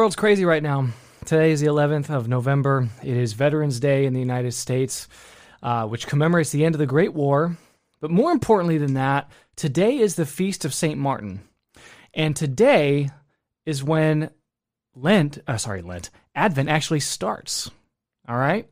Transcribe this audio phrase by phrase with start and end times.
[0.00, 0.88] World's crazy right now.
[1.26, 2.88] Today is the 11th of November.
[3.02, 5.06] It is Veterans Day in the United States,
[5.62, 7.58] uh, which commemorates the end of the Great War.
[8.00, 10.98] But more importantly than that, today is the Feast of St.
[10.98, 11.42] Martin.
[12.14, 13.10] And today
[13.66, 14.30] is when
[14.94, 17.70] Lent, uh, sorry, Lent, Advent actually starts.
[18.26, 18.70] All right?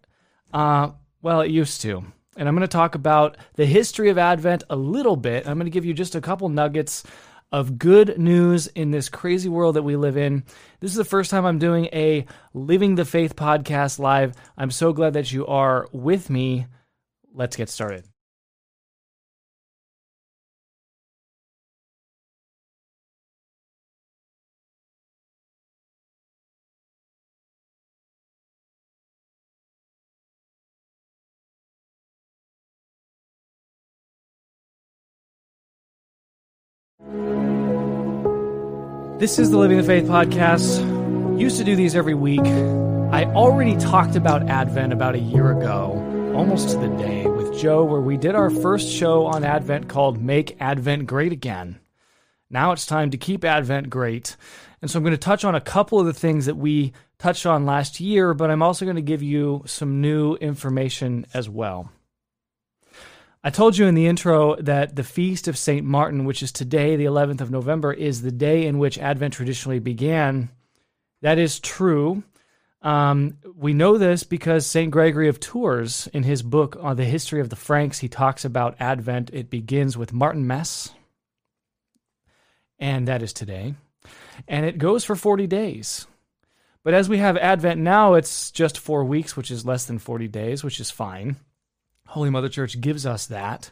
[0.50, 2.04] Uh, well, it used to.
[2.38, 5.46] And I'm going to talk about the history of Advent a little bit.
[5.46, 7.04] I'm going to give you just a couple nuggets
[7.50, 10.44] of good news in this crazy world that we live in.
[10.80, 14.34] This is the first time I'm doing a Living the Faith podcast live.
[14.56, 16.66] I'm so glad that you are with me.
[17.32, 18.04] Let's get started.
[39.18, 41.40] This is the Living the Faith podcast.
[41.40, 42.46] Used to do these every week.
[42.46, 47.82] I already talked about Advent about a year ago, almost to the day, with Joe,
[47.84, 51.80] where we did our first show on Advent called Make Advent Great Again.
[52.48, 54.36] Now it's time to keep Advent great.
[54.80, 57.44] And so I'm going to touch on a couple of the things that we touched
[57.44, 61.90] on last year, but I'm also going to give you some new information as well.
[63.48, 65.82] I told you in the intro that the Feast of St.
[65.82, 69.78] Martin, which is today, the 11th of November, is the day in which Advent traditionally
[69.78, 70.50] began.
[71.22, 72.24] That is true.
[72.82, 74.90] Um, we know this because St.
[74.90, 78.76] Gregory of Tours, in his book on the history of the Franks, he talks about
[78.80, 79.30] Advent.
[79.32, 80.90] It begins with Martinmas,
[82.78, 83.76] and that is today.
[84.46, 86.06] And it goes for 40 days.
[86.84, 90.28] But as we have Advent now, it's just four weeks, which is less than 40
[90.28, 91.36] days, which is fine.
[92.08, 93.70] Holy Mother Church gives us that.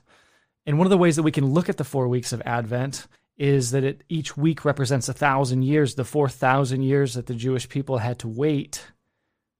[0.67, 3.07] And one of the ways that we can look at the four weeks of Advent
[3.39, 7.69] is that it, each week represents a thousand years, the 4,000 years that the Jewish
[7.69, 8.87] people had to wait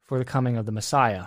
[0.03, 1.27] for the coming of the Messiah.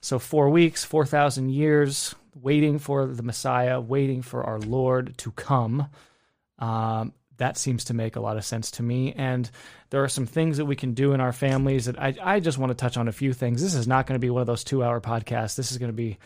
[0.00, 5.88] So, four weeks, 4,000 years, waiting for the Messiah, waiting for our Lord to come.
[6.58, 9.12] Um, that seems to make a lot of sense to me.
[9.12, 9.50] And
[9.90, 12.58] there are some things that we can do in our families that I, I just
[12.58, 13.62] want to touch on a few things.
[13.62, 15.56] This is not going to be one of those two hour podcasts.
[15.56, 16.18] This is going to be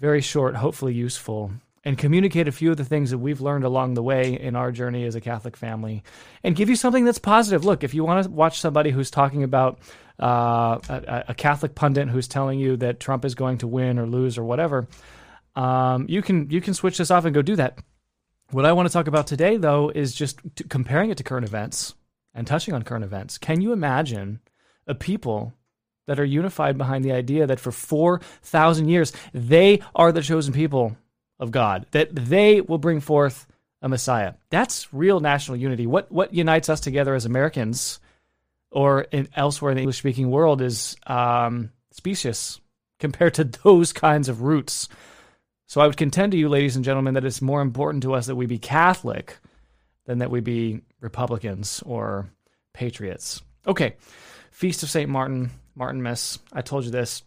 [0.00, 1.52] very short, hopefully useful,
[1.84, 4.72] and communicate a few of the things that we've learned along the way in our
[4.72, 6.02] journey as a Catholic family
[6.42, 7.64] and give you something that's positive.
[7.64, 9.78] Look, if you want to watch somebody who's talking about
[10.20, 14.06] uh, a, a, Catholic pundit who's telling you that Trump is going to win or
[14.06, 14.88] lose or whatever,
[15.56, 17.78] um, you can you can switch this off and go do that.
[18.50, 20.38] What I want to talk about today, though, is just
[20.68, 21.94] comparing it to current events
[22.34, 23.38] and touching on current events.
[23.38, 24.40] Can you imagine
[24.86, 25.52] a people
[26.06, 30.96] that are unified behind the idea that for 4,000 years they are the chosen people
[31.38, 33.46] of God, that they will bring forth
[33.82, 34.34] a Messiah.
[34.50, 35.86] That's real national unity.
[35.86, 38.00] What, what unites us together as Americans
[38.70, 42.60] or in, elsewhere in the English speaking world is um, specious
[42.98, 44.88] compared to those kinds of roots.
[45.66, 48.26] So I would contend to you, ladies and gentlemen, that it's more important to us
[48.26, 49.38] that we be Catholic
[50.06, 52.28] than that we be Republicans or
[52.72, 53.42] patriots.
[53.66, 53.96] Okay,
[54.50, 55.08] Feast of St.
[55.08, 55.50] Martin.
[55.78, 56.38] Martinmas.
[56.52, 57.22] I told you this.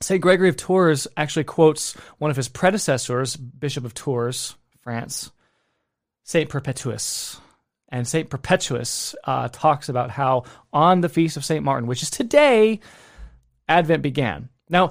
[0.00, 0.20] St.
[0.20, 5.30] Gregory of Tours actually quotes one of his predecessors, Bishop of Tours, France,
[6.24, 6.50] St.
[6.50, 7.40] Perpetuus.
[7.88, 8.28] And St.
[8.28, 11.64] Perpetuus uh, talks about how on the feast of St.
[11.64, 12.80] Martin, which is today,
[13.68, 14.48] Advent began.
[14.68, 14.90] Now,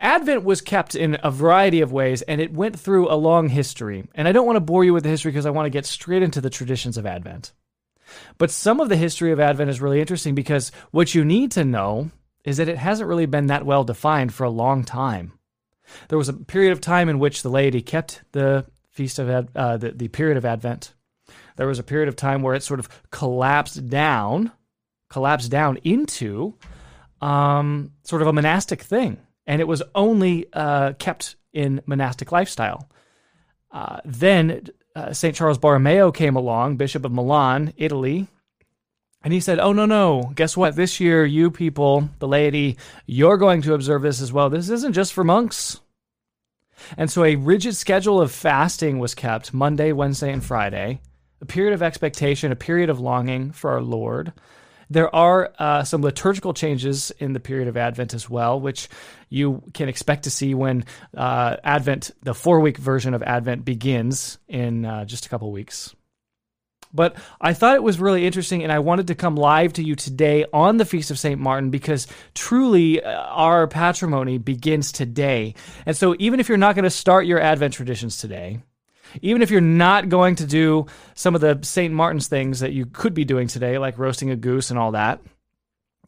[0.00, 4.06] Advent was kept in a variety of ways, and it went through a long history.
[4.14, 5.86] And I don't want to bore you with the history because I want to get
[5.86, 7.52] straight into the traditions of Advent.
[8.36, 11.64] But some of the history of Advent is really interesting because what you need to
[11.64, 12.10] know
[12.44, 15.32] is that it hasn't really been that well defined for a long time.
[16.08, 19.48] There was a period of time in which the laity kept the feast of Ad,
[19.54, 20.94] uh, the, the period of Advent.
[21.56, 24.52] There was a period of time where it sort of collapsed down,
[25.08, 26.54] collapsed down into
[27.20, 32.88] um, sort of a monastic thing, and it was only uh, kept in monastic lifestyle.
[33.70, 35.34] Uh, then uh, St.
[35.34, 38.28] Charles Borromeo came along, Bishop of Milan, Italy,
[39.24, 40.30] and he said, Oh, no, no.
[40.34, 40.76] Guess what?
[40.76, 42.76] This year, you people, the laity,
[43.06, 44.50] you're going to observe this as well.
[44.50, 45.80] This isn't just for monks.
[46.98, 51.00] And so a rigid schedule of fasting was kept Monday, Wednesday, and Friday,
[51.40, 54.34] a period of expectation, a period of longing for our Lord.
[54.90, 58.88] There are uh, some liturgical changes in the period of Advent as well, which
[59.30, 60.84] you can expect to see when
[61.16, 65.94] uh, Advent, the four week version of Advent, begins in uh, just a couple weeks.
[66.94, 69.96] But I thought it was really interesting, and I wanted to come live to you
[69.96, 71.40] today on the Feast of St.
[71.40, 75.54] Martin because truly uh, our patrimony begins today.
[75.84, 78.60] And so, even if you're not going to start your Advent traditions today,
[79.22, 81.92] even if you're not going to do some of the St.
[81.92, 85.20] Martin's things that you could be doing today, like roasting a goose and all that,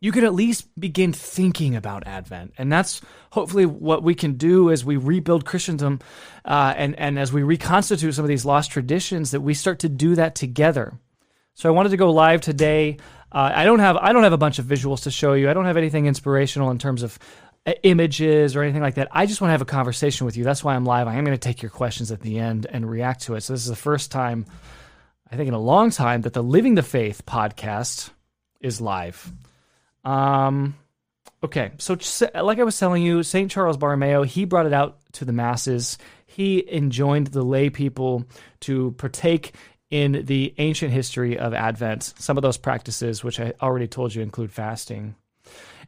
[0.01, 2.55] you could at least begin thinking about Advent.
[2.59, 3.01] And that's
[3.31, 6.01] hopefully what we can do as we rebuild Christendom
[6.45, 9.89] uh, and, and as we reconstitute some of these lost traditions, that we start to
[9.89, 10.99] do that together.
[11.55, 12.99] So I wanted to go live today.
[13.33, 15.51] Uh, I don't have I don't have a bunch of visuals to show you.
[15.51, 17.19] I don't have anything inspirational in terms of
[17.83, 19.09] images or anything like that.
[19.11, 20.45] I just want to have a conversation with you.
[20.45, 21.09] That's why I'm live.
[21.09, 23.41] I am going to take your questions at the end and react to it.
[23.41, 24.47] So this is the first time,
[25.31, 28.11] I think, in a long time that the Living the Faith podcast
[28.61, 29.33] is live.
[30.07, 30.77] Um,
[31.43, 31.99] okay, so
[32.35, 35.99] like I was telling you, Saint Charles Borromeo he brought it out to the masses.
[36.27, 38.25] He enjoined the lay people
[38.61, 39.55] to partake
[39.91, 42.15] in the ancient history of Advent.
[42.19, 45.17] Some of those practices, which I already told you, include fasting.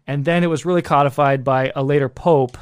[0.06, 2.56] And then it was really codified by a later pope,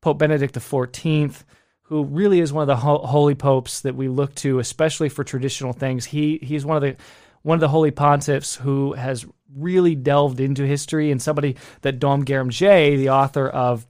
[0.00, 1.42] Pope Benedict XIV,
[1.82, 5.24] who really is one of the ho- holy popes that we look to, especially for
[5.24, 6.04] traditional things.
[6.04, 6.96] He he's one of the
[7.42, 12.24] one of the holy pontiffs who has really delved into history and somebody that Dom
[12.24, 13.86] Guéranger, the author of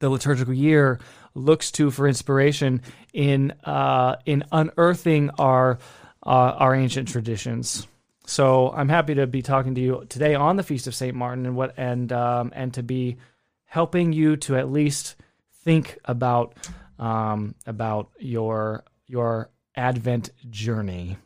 [0.00, 0.98] the liturgical year,
[1.34, 5.78] looks to for inspiration in uh, in unearthing our
[6.24, 7.86] uh, our ancient traditions.
[8.26, 11.46] So I'm happy to be talking to you today on the Feast of Saint Martin
[11.46, 13.16] and what and um, and to be
[13.64, 15.16] helping you to at least
[15.64, 16.54] think about
[16.98, 21.16] um, about your your Advent journey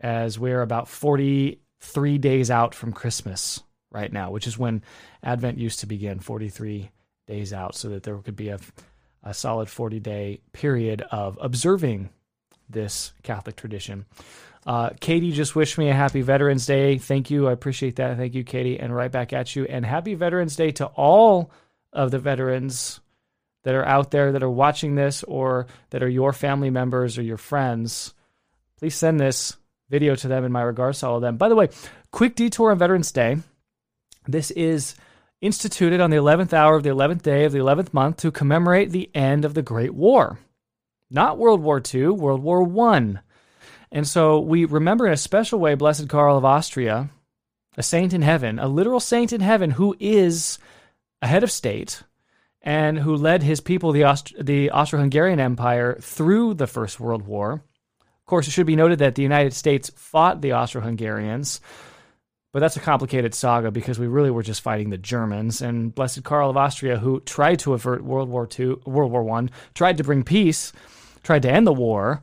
[0.00, 0.88] as we're about
[1.78, 4.82] 43 days out from Christmas right now, which is when
[5.22, 6.90] Advent used to begin, 43
[7.26, 8.58] days out, so that there could be a,
[9.22, 12.10] a solid 40 day period of observing
[12.68, 14.06] this Catholic tradition.
[14.66, 16.98] Uh, Katie just wished me a happy Veterans Day.
[16.98, 17.46] Thank you.
[17.46, 18.16] I appreciate that.
[18.16, 18.80] Thank you, Katie.
[18.80, 19.64] And right back at you.
[19.64, 21.52] And happy Veterans Day to all
[21.92, 23.00] of the veterans
[23.62, 27.22] that are out there that are watching this or that are your family members or
[27.22, 28.12] your friends.
[28.78, 29.56] Please send this
[29.88, 31.36] video to them in my regards to all of them.
[31.36, 31.68] By the way,
[32.10, 33.38] quick detour on Veterans Day.
[34.26, 34.94] This is
[35.40, 38.90] instituted on the 11th hour of the 11th day of the 11th month to commemorate
[38.90, 40.38] the end of the Great War.
[41.10, 43.18] Not World War II, World War I.
[43.92, 47.10] And so we remember in a special way Blessed Karl of Austria,
[47.76, 50.58] a saint in heaven, a literal saint in heaven who is
[51.22, 52.02] a head of state
[52.62, 57.26] and who led his people, the, Aust- the Austro Hungarian Empire, through the First World
[57.26, 57.62] War.
[58.26, 61.60] Of course, it should be noted that the United States fought the Austro Hungarians,
[62.52, 65.62] but that's a complicated saga because we really were just fighting the Germans.
[65.62, 69.52] And Blessed Karl of Austria, who tried to avert World War II, World War One,
[69.74, 70.72] tried to bring peace,
[71.22, 72.20] tried to end the war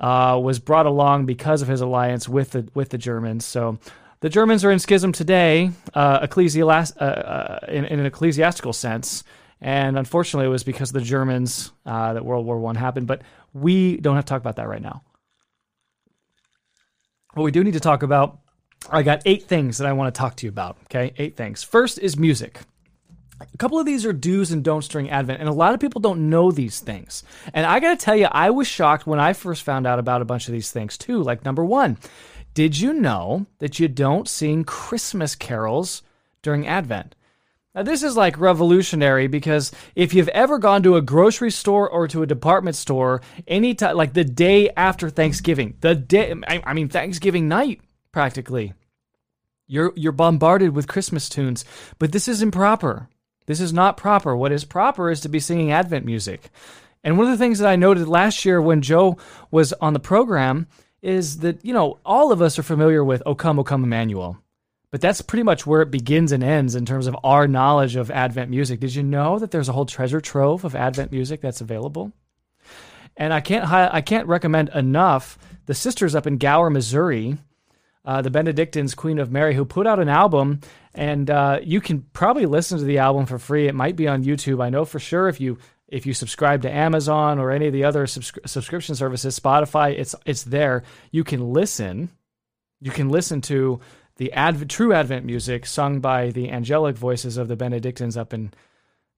[0.00, 3.44] uh, was brought along because of his alliance with the with the Germans.
[3.44, 3.78] So
[4.22, 9.22] the Germans are in schism today, uh, uh, uh, in, in, an ecclesiastical sense.
[9.60, 13.06] And unfortunately, it was because of the Germans uh, that World War One happened.
[13.06, 15.02] But we don't have to talk about that right now.
[17.34, 18.38] What we do need to talk about,
[18.88, 20.76] I got eight things that I want to talk to you about.
[20.84, 21.62] Okay, eight things.
[21.62, 22.60] First is music.
[23.40, 26.00] A couple of these are do's and don'ts during Advent, and a lot of people
[26.00, 27.24] don't know these things.
[27.52, 30.22] And I got to tell you, I was shocked when I first found out about
[30.22, 31.22] a bunch of these things too.
[31.22, 31.98] Like, number one,
[32.54, 36.02] did you know that you don't sing Christmas carols
[36.42, 37.16] during Advent?
[37.74, 42.06] Now, this is like revolutionary because if you've ever gone to a grocery store or
[42.08, 46.88] to a department store, any time, like the day after Thanksgiving, the day, I mean,
[46.88, 47.80] Thanksgiving night,
[48.12, 48.74] practically,
[49.66, 51.64] you're, you're bombarded with Christmas tunes,
[51.98, 53.08] but this is improper.
[53.46, 54.36] This is not proper.
[54.36, 56.50] What is proper is to be singing Advent music.
[57.02, 59.18] And one of the things that I noted last year when Joe
[59.50, 60.68] was on the program
[61.02, 64.38] is that, you know, all of us are familiar with O Come, O Come Emmanuel.
[64.94, 68.12] But that's pretty much where it begins and ends in terms of our knowledge of
[68.12, 68.78] Advent music.
[68.78, 72.12] Did you know that there's a whole treasure trove of Advent music that's available?
[73.16, 75.36] And I can't I can't recommend enough
[75.66, 77.38] the sisters up in Gower, Missouri,
[78.04, 80.60] uh, the Benedictines, Queen of Mary, who put out an album,
[80.94, 83.66] and uh, you can probably listen to the album for free.
[83.66, 84.62] It might be on YouTube.
[84.62, 85.58] I know for sure if you
[85.88, 90.14] if you subscribe to Amazon or any of the other subscri- subscription services, Spotify, it's
[90.24, 90.84] it's there.
[91.10, 92.10] You can listen.
[92.80, 93.80] You can listen to
[94.16, 98.52] the Advent, true Advent music sung by the angelic voices of the Benedictines up in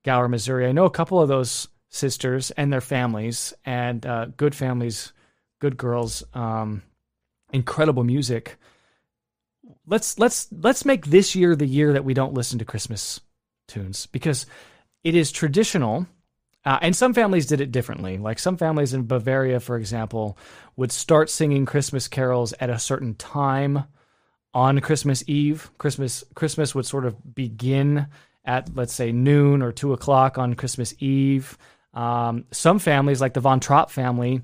[0.05, 0.67] Gower, Missouri.
[0.67, 5.13] I know a couple of those sisters and their families, and uh, good families,
[5.61, 6.83] good girls, um,
[7.53, 8.57] incredible music.
[9.87, 13.21] Let's let's let's make this year the year that we don't listen to Christmas
[13.69, 14.47] tunes because
[15.05, 16.07] it is traditional.
[16.65, 18.19] Uh, and some families did it differently.
[18.19, 20.37] Like some families in Bavaria, for example,
[20.75, 23.85] would start singing Christmas carols at a certain time
[24.57, 25.71] on Christmas Eve.
[25.77, 28.07] Christmas Christmas would sort of begin
[28.43, 31.59] at let's say noon or two o'clock on Christmas Eve.
[31.93, 34.41] Um, some families, like the Von Trapp family,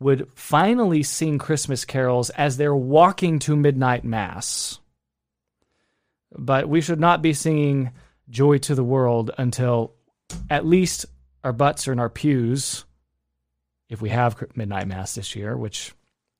[0.00, 4.80] would finally sing Christmas carols as they're walking to midnight mass.
[6.36, 7.92] But we should not be singing
[8.28, 9.94] Joy to the World until
[10.50, 11.06] at least
[11.42, 12.84] our butts are in our pews,
[13.88, 15.94] if we have midnight mass this year, which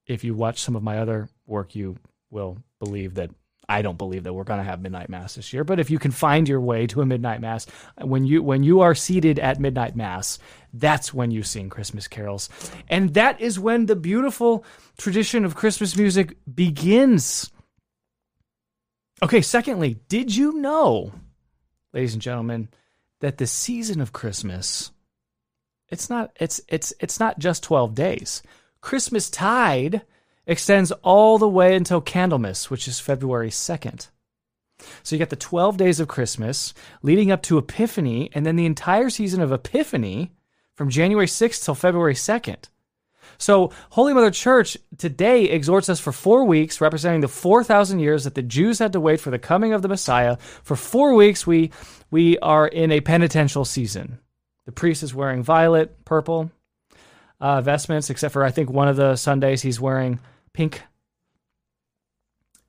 [0.07, 1.97] if you watch some of my other work, you
[2.31, 3.31] will believe that
[3.69, 5.99] I don't believe that we're going to have midnight mass this year, but if you
[5.99, 7.67] can find your way to a midnight mass,
[8.01, 10.39] when you when you are seated at midnight mass,
[10.73, 12.51] that's when you sing Christmas carols.
[12.89, 14.65] And that is when the beautiful
[14.99, 17.51] tradition of Christmas music begins.
[19.23, 21.13] Okay, secondly, did you know,
[21.95, 22.69] ladies and gentlemen,
[23.21, 24.91] that the season of Christmas
[25.89, 28.43] it's not it's it's it's not just 12 days.
[28.81, 30.03] Christmas tide
[30.47, 34.09] extends all the way until Candlemas, which is February 2nd.
[35.03, 38.67] So you got the 12 days of Christmas leading up to Epiphany, and then the
[38.67, 40.33] entire season of Epiphany
[40.75, 42.69] from January 6th till February 2nd.
[43.39, 48.35] So, Holy Mother Church today exhorts us for four weeks, representing the 4,000 years that
[48.35, 50.37] the Jews had to wait for the coming of the Messiah.
[50.63, 51.71] For four weeks, we,
[52.11, 54.19] we are in a penitential season.
[54.67, 56.53] The priest is wearing violet, purple
[57.41, 60.21] uh, vestments, except for I think one of the Sundays he's wearing
[60.55, 60.83] pink.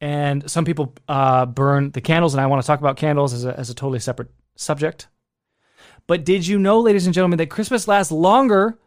[0.02, 3.46] And some people uh, burn the candles, and I want to talk about candles as
[3.46, 5.08] a, as a totally separate subject.
[6.06, 8.78] But did you know, ladies and gentlemen, that Christmas lasts longer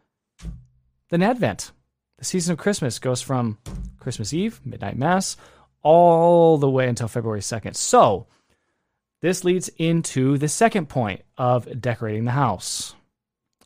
[1.08, 1.72] than Advent?
[2.18, 3.58] The season of Christmas goes from
[3.98, 5.36] Christmas Eve, midnight mass,
[5.82, 7.74] all the way until February 2nd.
[7.74, 8.26] So,
[9.20, 12.94] this leads into the second point of decorating the house.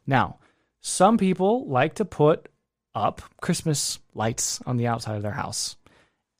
[0.07, 0.39] Now,
[0.81, 2.49] some people like to put
[2.95, 5.77] up Christmas lights on the outside of their house.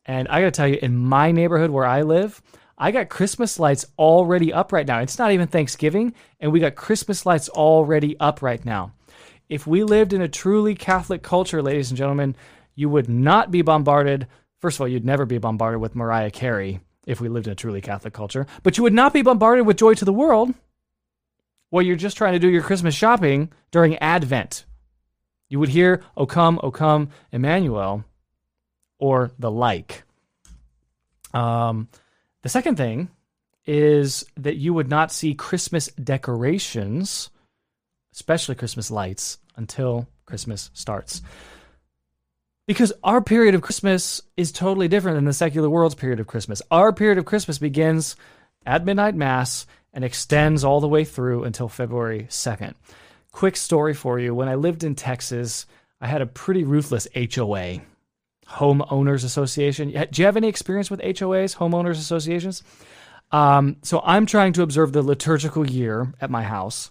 [0.05, 2.43] And I got to tell you, in my neighborhood where I live,
[2.77, 4.99] I got Christmas lights already up right now.
[5.01, 8.93] It's not even Thanksgiving, and we got Christmas lights already up right now.
[9.49, 12.35] If we lived in a truly Catholic culture, ladies and gentlemen,
[12.75, 14.27] you would not be bombarded.
[14.61, 17.57] First of all, you'd never be bombarded with Mariah Carey if we lived in a
[17.57, 20.55] truly Catholic culture, but you would not be bombarded with Joy to the World
[21.71, 24.65] while you're just trying to do your Christmas shopping during Advent.
[25.53, 28.07] You would hear, O come, O come, Emmanuel,
[28.99, 30.03] or the like.
[31.35, 31.91] Um,
[32.41, 33.11] the second thing
[33.67, 37.29] is that you would not see Christmas decorations,
[38.15, 41.21] especially Christmas lights, until Christmas starts.
[42.67, 46.63] Because our period of Christmas is totally different than the secular world's period of Christmas.
[46.71, 48.17] Our period of Christmas begins
[48.65, 52.73] at midnight mass and extends all the way through until February 2nd.
[53.33, 54.35] Quick story for you.
[54.35, 55.67] When I lived in Texas,
[56.01, 57.81] I had a pretty ruthless HOA,
[58.47, 59.91] Homeowners Association.
[59.91, 62.63] Do you have any experience with HOAs, Homeowners Associations?
[63.31, 66.91] Um, so I'm trying to observe the liturgical year at my house.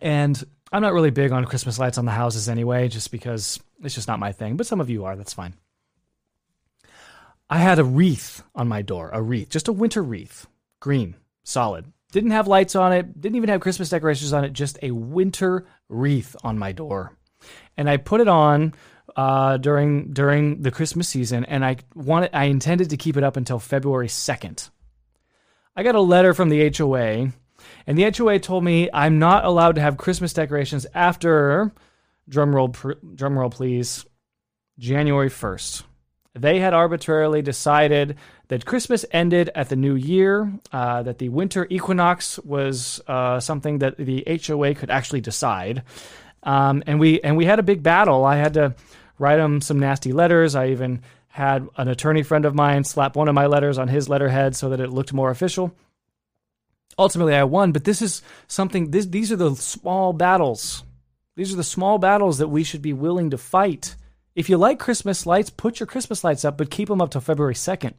[0.00, 0.42] And
[0.72, 4.06] I'm not really big on Christmas lights on the houses anyway, just because it's just
[4.06, 4.56] not my thing.
[4.56, 5.54] But some of you are, that's fine.
[7.48, 10.46] I had a wreath on my door, a wreath, just a winter wreath,
[10.78, 11.86] green, solid.
[12.12, 15.66] Didn't have lights on it, didn't even have Christmas decorations on it, just a winter
[15.88, 17.12] wreath on my door.
[17.76, 18.74] And I put it on
[19.16, 23.36] uh, during during the Christmas season, and I wanted I intended to keep it up
[23.36, 24.70] until February second.
[25.76, 27.32] I got a letter from the HOA,
[27.86, 31.72] and the HOA told me I'm not allowed to have Christmas decorations after
[32.28, 32.74] drumroll
[33.14, 34.04] drumroll please
[34.78, 35.84] January first.
[36.34, 38.16] They had arbitrarily decided
[38.48, 43.78] that Christmas ended at the new year, uh, that the winter equinox was uh, something
[43.78, 45.82] that the HOA could actually decide.
[46.42, 48.24] Um, and we and we had a big battle.
[48.24, 48.74] I had to
[49.18, 50.54] write them some nasty letters.
[50.54, 54.08] I even had an attorney friend of mine slap one of my letters on his
[54.08, 55.74] letterhead so that it looked more official.
[56.98, 58.90] Ultimately, I won, but this is something.
[58.90, 60.84] This, these are the small battles.
[61.36, 63.96] These are the small battles that we should be willing to fight.
[64.34, 67.20] If you like Christmas lights, put your Christmas lights up, but keep them up till
[67.20, 67.94] February 2nd.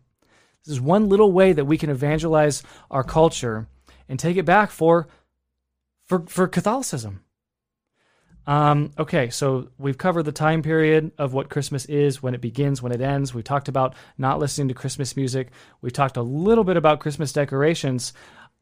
[0.66, 3.68] This is one little way that we can evangelize our culture
[4.08, 5.08] and take it back for
[6.06, 7.24] for for Catholicism.
[8.48, 12.82] Um, okay, so we've covered the time period of what Christmas is, when it begins,
[12.82, 13.34] when it ends.
[13.34, 15.52] We talked about not listening to Christmas music.
[15.82, 18.14] We talked a little bit about Christmas decorations.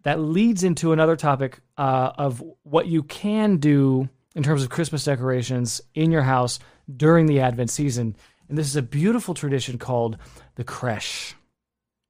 [0.03, 5.05] That leads into another topic uh, of what you can do in terms of Christmas
[5.05, 6.59] decorations in your house
[6.97, 8.15] during the Advent season.
[8.47, 10.17] And this is a beautiful tradition called
[10.55, 11.35] the creche.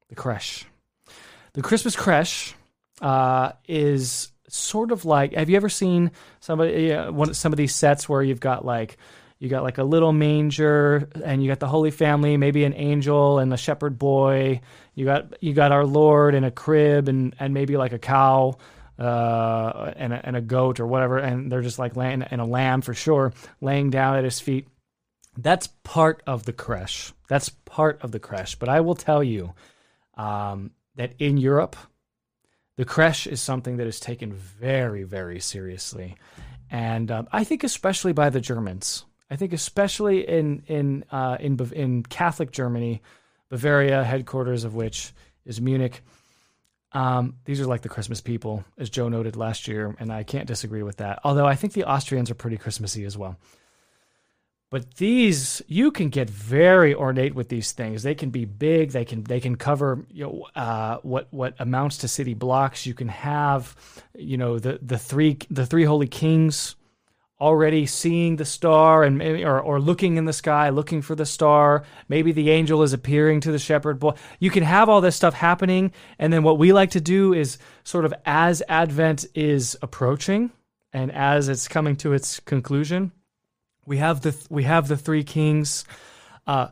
[0.09, 0.65] The creche.
[1.53, 2.55] The Christmas creche
[3.01, 7.73] uh, is sort of like have you ever seen somebody uh, one some of these
[7.73, 8.97] sets where you've got like
[9.37, 13.37] you got like a little manger and you got the holy family maybe an angel
[13.37, 14.59] and a shepherd boy
[14.95, 18.57] you got you got our lord in a crib and and maybe like a cow
[18.99, 22.45] uh, and, a, and a goat or whatever and they're just like laying and a
[22.45, 24.67] lamb for sure laying down at his feet
[25.37, 29.53] that's part of the creche that's part of the creche but i will tell you
[30.17, 31.77] um, that in europe
[32.79, 36.15] the creche is something that is taken very, very seriously,
[36.71, 39.03] and um, I think especially by the Germans.
[39.29, 43.01] I think especially in in uh, in in Catholic Germany,
[43.49, 45.11] Bavaria, headquarters of which
[45.43, 46.01] is Munich.
[46.91, 50.47] Um, these are like the Christmas people, as Joe noted last year, and I can't
[50.47, 51.19] disagree with that.
[51.23, 53.37] Although I think the Austrians are pretty Christmassy as well.
[54.71, 58.03] But these, you can get very ornate with these things.
[58.03, 58.91] They can be big.
[58.91, 62.85] They can they can cover you know uh, what what amounts to city blocks.
[62.85, 63.75] You can have
[64.15, 66.75] you know the the three the three holy kings
[67.39, 71.25] already seeing the star and maybe, or or looking in the sky, looking for the
[71.25, 71.83] star.
[72.07, 74.13] Maybe the angel is appearing to the shepherd boy.
[74.39, 77.57] You can have all this stuff happening, and then what we like to do is
[77.83, 80.51] sort of as Advent is approaching
[80.91, 83.11] and as it's coming to its conclusion
[83.89, 85.83] we have the we have the three kings
[86.45, 86.67] uh,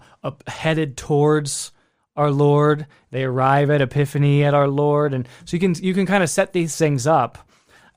[0.45, 1.71] headed towards
[2.15, 2.85] our Lord.
[3.09, 6.29] They arrive at Epiphany at our Lord, and so you can you can kind of
[6.29, 7.39] set these things up.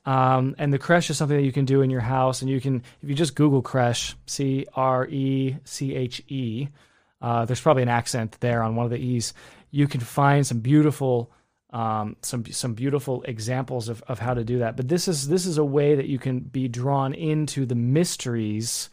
[0.06, 2.60] Um, and the creche is something that you can do in your house, and you
[2.60, 6.68] can if you just Google creche, C R E C H E.
[7.20, 9.34] Uh, there's probably an accent there on one of the e's.
[9.70, 11.30] You can find some beautiful
[11.72, 14.76] um, some some beautiful examples of, of how to do that.
[14.76, 18.90] But this is this is a way that you can be drawn into the mysteries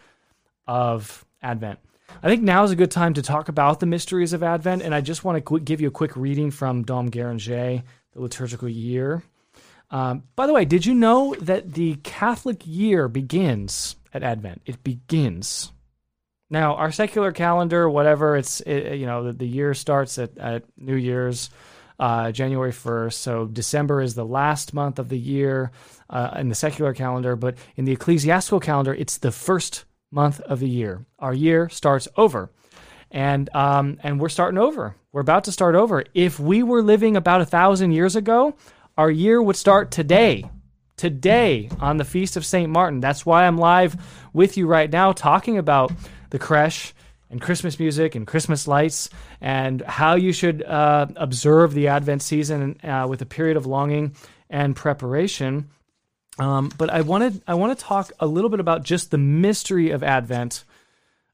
[0.68, 1.80] of Advent.
[2.22, 4.94] I think now is a good time to talk about the mysteries of Advent, and
[4.94, 9.24] I just want to give you a quick reading from Dom Guéranger, the liturgical year.
[9.90, 14.62] Um, by the way, did you know that the Catholic year begins at Advent?
[14.66, 15.72] It begins.
[16.50, 20.64] Now, our secular calendar, whatever, it's it, you know the, the, year starts at, at
[20.78, 21.50] New Year's,
[22.00, 23.22] uh, January first.
[23.22, 25.72] So December is the last month of the year
[26.10, 30.60] uh, in the secular calendar, but in the ecclesiastical calendar, it's the first month of
[30.60, 31.06] the year.
[31.20, 32.52] Our year starts over.
[33.10, 34.96] And um, and we're starting over.
[35.14, 36.04] We're about to start over.
[36.14, 38.56] If we were living about a thousand years ago,
[38.98, 40.50] our year would start today.
[40.96, 43.00] Today on the feast of Saint Martin.
[43.00, 43.96] That's why I'm live
[44.34, 45.92] with you right now talking about
[46.32, 46.96] the creche
[47.30, 52.80] and Christmas music and Christmas lights and how you should uh, observe the Advent season
[52.84, 54.16] uh, with a period of longing
[54.50, 55.70] and preparation.
[56.40, 59.92] Um, but I wanted I want to talk a little bit about just the mystery
[59.92, 60.64] of Advent.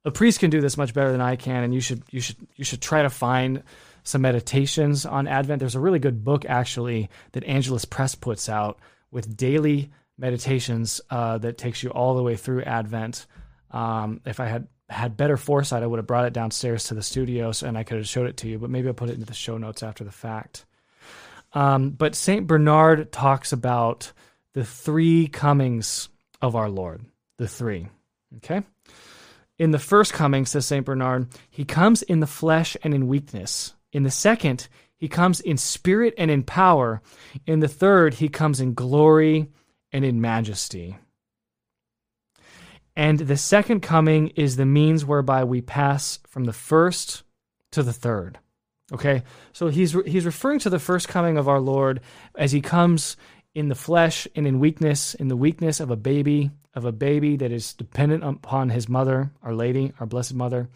[0.03, 2.35] A priest can do this much better than I can, and you should you should
[2.55, 3.63] you should try to find
[4.03, 5.59] some meditations on Advent.
[5.59, 8.79] There's a really good book actually that Angelus Press puts out
[9.11, 13.25] with daily meditations uh, that takes you all the way through Advent.
[13.71, 17.01] Um, if I had had better foresight, I would have brought it downstairs to the
[17.01, 18.59] studios and I could have showed it to you.
[18.59, 20.65] But maybe I'll put it into the show notes after the fact.
[21.53, 24.11] Um, but Saint Bernard talks about
[24.53, 26.09] the three comings
[26.41, 27.05] of our Lord.
[27.37, 27.87] The three.
[28.37, 28.63] Okay?
[29.57, 30.85] In the first coming, says St.
[30.85, 33.73] Bernard, he comes in the flesh and in weakness.
[33.93, 37.01] In the second, he comes in spirit and in power.
[37.47, 39.47] In the third, he comes in glory
[39.91, 40.97] and in majesty.
[42.95, 47.23] And the second coming is the means whereby we pass from the first
[47.71, 48.39] to the third.
[48.91, 49.23] Okay?
[49.51, 52.01] So he's he's referring to the first coming of our Lord
[52.35, 53.17] as he comes
[53.55, 57.37] in the flesh and in weakness, in the weakness of a baby, of a baby
[57.37, 60.69] that is dependent upon his mother, Our Lady, our Blessed Mother,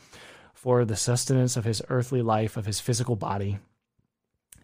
[0.57, 3.59] for the sustenance of his earthly life, of his physical body.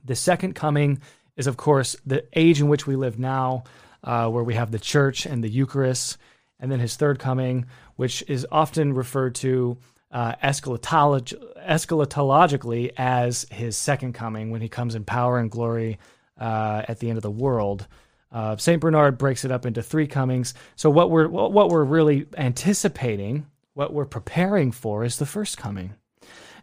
[0.04, 1.02] The second coming
[1.38, 3.66] is, of course, the age in which we live now,
[4.04, 6.18] uh, where we have the church and the Eucharist.
[6.60, 9.78] And then his third coming, which is often referred to
[10.12, 16.00] uh, eschatolog- eschatologically as his second coming, when he comes in power and glory
[16.40, 17.88] uh, at the end of the world.
[18.32, 20.56] Uh, Saint Bernard breaks it up into three comings.
[20.76, 25.96] So what we're what we're really anticipating, what we're preparing for, is the first coming.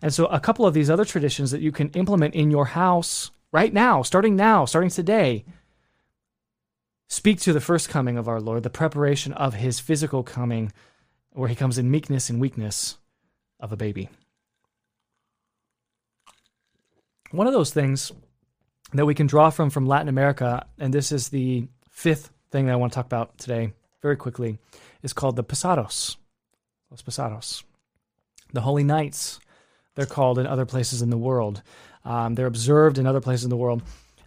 [0.03, 3.31] And so a couple of these other traditions that you can implement in your house
[3.53, 5.45] right now, starting now, starting today,
[7.09, 10.73] speak to the first coming of our Lord, the preparation of His physical coming,
[11.33, 12.97] where He comes in meekness and weakness
[13.59, 14.09] of a baby.
[17.31, 18.11] One of those things
[18.93, 22.73] that we can draw from from Latin America, and this is the fifth thing that
[22.73, 24.59] I want to talk about today, very quickly,
[25.03, 26.17] is called the Posados.
[26.91, 27.63] Los Posados.
[28.53, 29.41] The Holy Nights,
[29.95, 31.63] they're called in other places in the world.
[32.05, 33.83] Um, they're observed in other places in the world.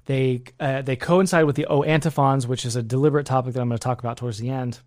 [0.05, 3.69] They uh, they coincide with the O antiphons, which is a deliberate topic that I'm
[3.69, 4.79] going to talk about towards the end.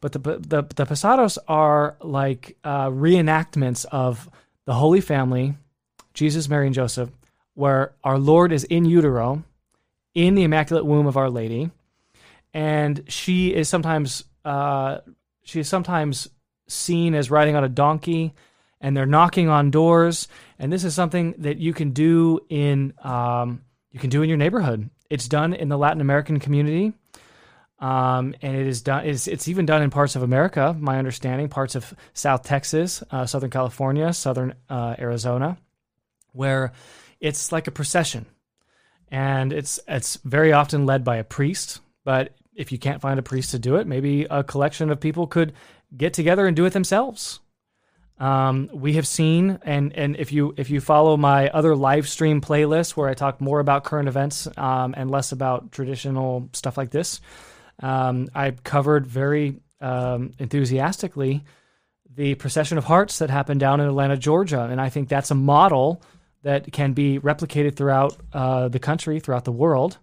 [0.00, 4.28] But the the, the Posados are like uh, reenactments of
[4.64, 5.54] the Holy Family,
[6.14, 7.10] Jesus, Mary, and Joseph,
[7.54, 9.42] where our Lord is in utero,
[10.14, 11.70] in the Immaculate Womb of Our Lady,
[12.52, 14.98] and she is sometimes uh,
[15.44, 16.28] she is sometimes
[16.68, 18.34] seen as riding on a donkey,
[18.80, 23.62] and they're knocking on doors, and this is something that you can do in um,
[23.90, 24.90] you can do in your neighborhood.
[25.10, 26.94] It's done in the Latin American community.
[27.78, 29.06] Um, and it is done.
[29.06, 30.74] It's, it's, even done in parts of America.
[30.78, 35.58] My understanding, parts of South Texas, uh, Southern California, Southern uh, Arizona,
[36.30, 36.72] where
[37.18, 38.26] it's like a procession,
[39.10, 41.80] and it's it's very often led by a priest.
[42.04, 45.26] But if you can't find a priest to do it, maybe a collection of people
[45.26, 45.52] could
[45.96, 47.40] get together and do it themselves.
[48.18, 52.40] Um, we have seen, and and if you if you follow my other live stream
[52.40, 56.90] playlist where I talk more about current events um, and less about traditional stuff like
[56.90, 57.20] this,
[57.82, 61.44] um, I covered very um, enthusiastically
[62.14, 65.34] the procession of hearts that happened down in Atlanta, Georgia, and I think that's a
[65.34, 66.02] model
[66.42, 69.98] that can be replicated throughout uh, the country, throughout the world.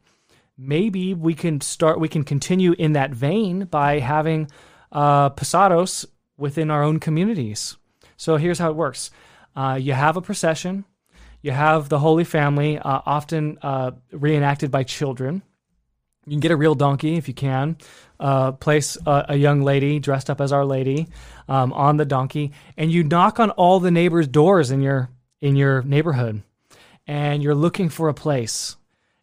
[0.58, 4.50] Maybe we can start, we can continue in that vein by having
[4.92, 6.06] uh, posados
[6.38, 7.78] within our own communities.
[8.18, 9.12] So here's how it works
[9.56, 10.86] uh, you have a procession,
[11.42, 15.42] you have the Holy Family, uh, often uh, reenacted by children.
[16.26, 17.78] You can get a real donkey if you can.
[18.20, 21.08] Uh, place a, a, young lady dressed up as Our Lady
[21.48, 25.10] um, on the donkey, and you knock on all the neighbors' doors in your
[25.42, 26.44] in your neighborhood
[27.10, 28.76] and you're looking for a place.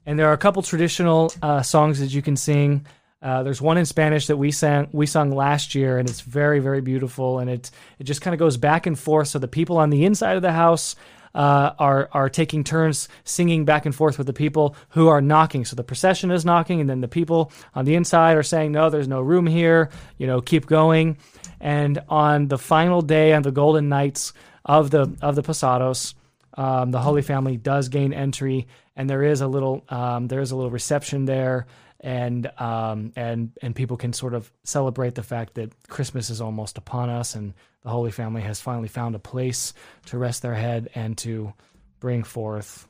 [0.04, 2.84] And there are a couple traditional uh, songs that you can sing.
[3.26, 6.60] Uh, there's one in Spanish that we sang we sung last year, and it's very
[6.60, 7.40] very beautiful.
[7.40, 9.26] And it it just kind of goes back and forth.
[9.26, 10.94] So the people on the inside of the house
[11.34, 15.64] uh, are are taking turns singing back and forth with the people who are knocking.
[15.64, 18.90] So the procession is knocking, and then the people on the inside are saying, "No,
[18.90, 19.90] there's no room here.
[20.18, 21.18] You know, keep going."
[21.60, 24.34] And on the final day, on the golden nights,
[24.64, 26.14] of the of the Posados.
[26.58, 30.50] Um, the Holy Family does gain entry, and there is a little um, there is
[30.50, 31.66] a little reception there,
[32.06, 36.78] and um, and and people can sort of celebrate the fact that Christmas is almost
[36.78, 39.74] upon us, and the Holy Family has finally found a place
[40.06, 41.52] to rest their head and to
[41.98, 42.86] bring forth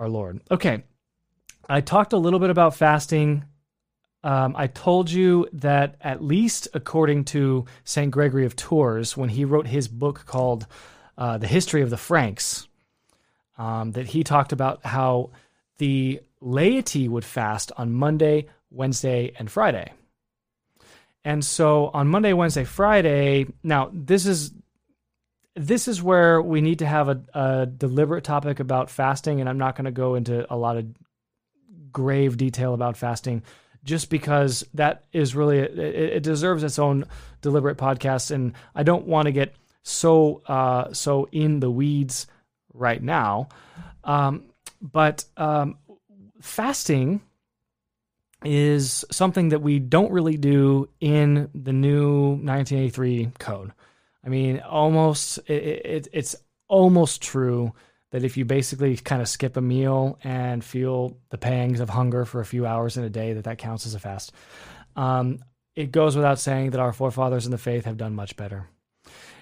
[0.00, 0.40] our Lord.
[0.50, 0.82] Okay,
[1.68, 3.44] I talked a little bit about fasting
[4.22, 8.10] um, I told you that, at least according to St.
[8.10, 10.66] Gregory of Tours, when he wrote his book called
[11.16, 12.68] uh, The History of the Franks,
[13.56, 15.30] um, that he talked about how
[15.78, 19.92] the laity would fast on Monday, Wednesday, and Friday.
[21.24, 24.52] And so on Monday, Wednesday, Friday, now this is
[25.56, 29.58] this is where we need to have a, a deliberate topic about fasting, and I'm
[29.58, 30.86] not going to go into a lot of
[31.92, 33.42] grave detail about fasting
[33.82, 37.04] just because that is really it, it deserves its own
[37.42, 42.26] deliberate podcast, and I don't want to get so uh, so in the weeds
[42.72, 43.48] right now.
[44.04, 44.44] Um,
[44.80, 45.76] but um,
[46.40, 47.20] fasting
[48.44, 53.72] is something that we don't really do in the new 1983 code.
[54.24, 56.36] I mean, almost it, it, it's
[56.68, 57.72] almost true
[58.10, 62.24] that if you basically kind of skip a meal and feel the pangs of hunger
[62.24, 64.32] for a few hours in a day, that that counts as a fast.
[64.96, 65.44] Um,
[65.76, 68.68] it goes without saying that our forefathers in the faith have done much better.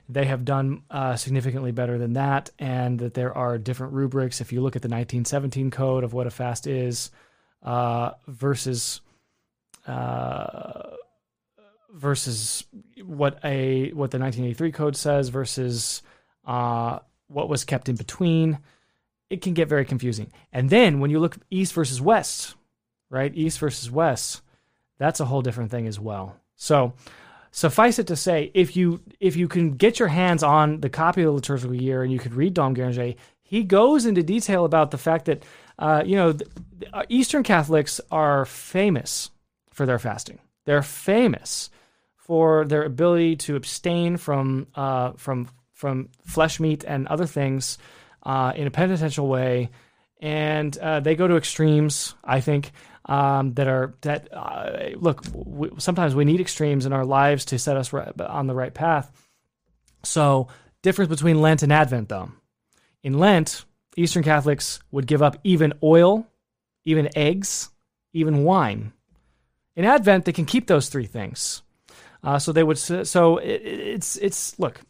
[0.08, 4.40] They have done uh, significantly better than that, and that there are different rubrics.
[4.40, 7.10] If you look at the 1917 code of what a fast is
[7.62, 9.02] uh, versus
[9.86, 10.96] uh,
[11.92, 12.64] versus
[13.02, 16.02] what a what the 1983 code says versus
[16.46, 18.58] uh, what was kept in between.
[19.30, 20.32] It can get very confusing.
[20.52, 22.54] And then when you look east versus west,
[23.10, 23.30] right?
[23.34, 24.40] East versus west,
[24.96, 26.36] that's a whole different thing as well.
[26.56, 26.94] So
[27.50, 31.22] suffice it to say, if you if you can get your hands on the copy
[31.22, 34.90] of the liturgical year and you could read Dom Guéranger, he goes into detail about
[34.90, 35.44] the fact that
[35.78, 36.36] uh, you know
[36.92, 39.30] uh, Eastern Catholics are famous
[39.72, 40.38] for their fasting.
[40.66, 41.70] They're famous
[42.16, 47.78] for their ability to abstain from uh, from from flesh meat and other things
[48.22, 49.70] uh, in a penitential way,
[50.20, 52.14] and uh, they go to extremes.
[52.22, 52.72] I think
[53.08, 55.22] um, that are that uh, look.
[55.34, 58.72] We, sometimes we need extremes in our lives to set us right, on the right
[58.72, 59.10] path.
[60.04, 60.48] So,
[60.82, 62.30] difference between Lent and Advent, though.
[63.02, 63.64] In Lent,
[63.96, 66.26] Eastern Catholics would give up even oil,
[66.84, 67.70] even eggs,
[68.12, 68.92] even wine.
[69.74, 71.62] In Advent, they can keep those three things.
[72.22, 72.78] Uh, so they would.
[72.78, 74.80] So it, it's it's look.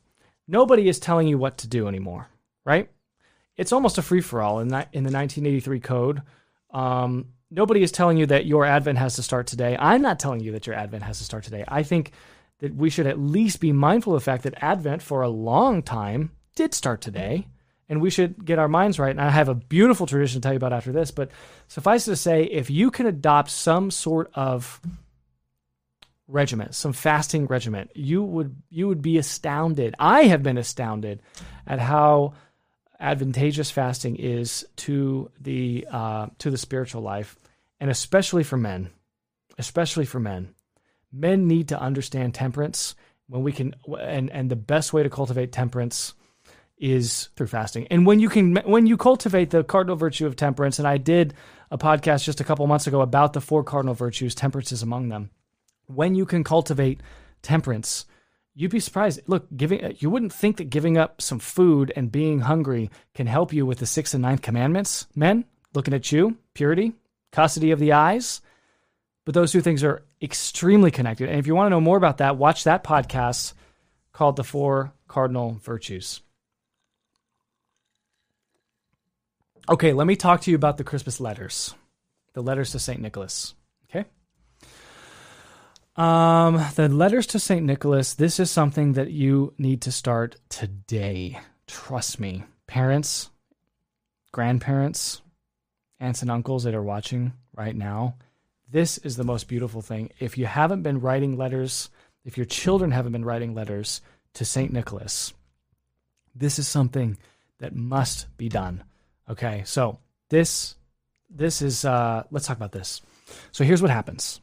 [0.48, 2.28] Nobody is telling you what to do anymore,
[2.64, 2.90] right?
[3.57, 6.22] It's almost a free for all in that in the 1983 code.
[6.70, 9.76] Um, nobody is telling you that your Advent has to start today.
[9.78, 11.64] I'm not telling you that your Advent has to start today.
[11.66, 12.12] I think
[12.61, 15.82] that we should at least be mindful of the fact that Advent for a long
[15.82, 17.46] time did start today.
[17.90, 19.11] And we should get our minds right.
[19.11, 21.11] And I have a beautiful tradition to tell you about after this.
[21.11, 21.30] But
[21.68, 24.78] suffice it to say, if you can adopt some sort of
[26.26, 29.94] regiment, some fasting regiment, you would you would be astounded.
[29.98, 31.22] I have been astounded
[31.66, 32.34] at how
[33.00, 37.37] advantageous fasting is to the uh, to the spiritual life,
[37.80, 38.90] and especially for men,
[39.58, 40.54] especially for men.
[41.12, 42.94] Men need to understand temperance
[43.28, 46.14] when we can, and and the best way to cultivate temperance
[46.78, 47.87] is through fasting.
[47.90, 51.34] And when you can, when you cultivate the cardinal virtue of temperance, and I did
[51.70, 55.08] a podcast just a couple months ago about the four cardinal virtues, temperance is among
[55.08, 55.30] them.
[55.87, 57.00] When you can cultivate
[57.42, 58.06] temperance,
[58.58, 59.20] you'd be surprised.
[59.28, 63.52] Look, giving you wouldn't think that giving up some food and being hungry can help
[63.52, 65.06] you with the sixth and ninth commandments.
[65.14, 65.44] Men,
[65.74, 66.92] looking at you, purity,
[67.30, 68.40] custody of the eyes.
[69.24, 71.28] But those two things are extremely connected.
[71.28, 73.52] And if you want to know more about that, watch that podcast
[74.12, 76.20] called The Four Cardinal Virtues.
[79.68, 81.74] Okay, let me talk to you about the Christmas letters,
[82.32, 83.00] the letters to St.
[83.00, 83.54] Nicholas.
[85.98, 87.66] Um, the letters to St.
[87.66, 91.40] Nicholas, this is something that you need to start today.
[91.66, 92.44] Trust me.
[92.68, 93.30] Parents,
[94.30, 95.22] grandparents,
[95.98, 98.14] aunts and uncles that are watching right now,
[98.70, 100.11] this is the most beautiful thing.
[100.20, 101.90] If you haven't been writing letters,
[102.24, 104.00] if your children haven't been writing letters
[104.34, 104.72] to St.
[104.72, 105.34] Nicholas,
[106.32, 107.18] this is something
[107.58, 108.84] that must be done.
[109.28, 110.76] Okay, so this
[111.28, 113.02] this is uh, let's talk about this.
[113.50, 114.40] So here's what happens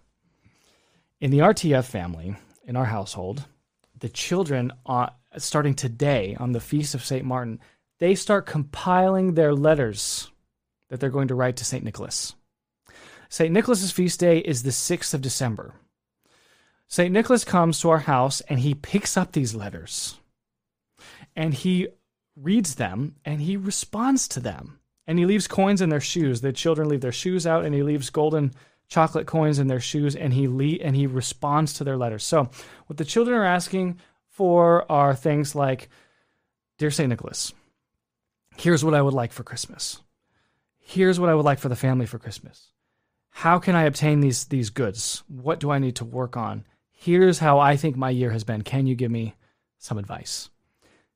[1.19, 3.45] in the RTF family, in our household,
[3.99, 7.25] the children, uh, starting today on the Feast of St.
[7.25, 7.60] Martin,
[7.99, 10.30] they start compiling their letters
[10.89, 11.84] that they're going to write to St.
[11.84, 12.36] Nicholas.
[13.30, 13.51] St.
[13.51, 15.73] Nicholas's feast day is the 6th of December.
[16.88, 17.12] St.
[17.12, 20.19] Nicholas comes to our house and he picks up these letters
[21.36, 21.88] and he
[22.36, 24.80] reads them and he responds to them.
[25.08, 26.41] And he leaves coins in their shoes.
[26.41, 28.54] The children leave their shoes out and he leaves golden
[28.88, 32.24] chocolate coins in their shoes and he le- and he responds to their letters.
[32.24, 32.50] So
[32.88, 35.89] what the children are asking for are things like
[36.78, 37.10] Dear St.
[37.10, 37.54] Nicholas,
[38.58, 40.02] here's what I would like for Christmas.
[40.78, 42.71] Here's what I would like for the family for Christmas.
[43.30, 45.24] How can I obtain these these goods?
[45.28, 46.65] What do I need to work on?
[46.91, 48.62] Here's how I think my year has been.
[48.62, 49.36] Can you give me
[49.78, 50.50] some advice?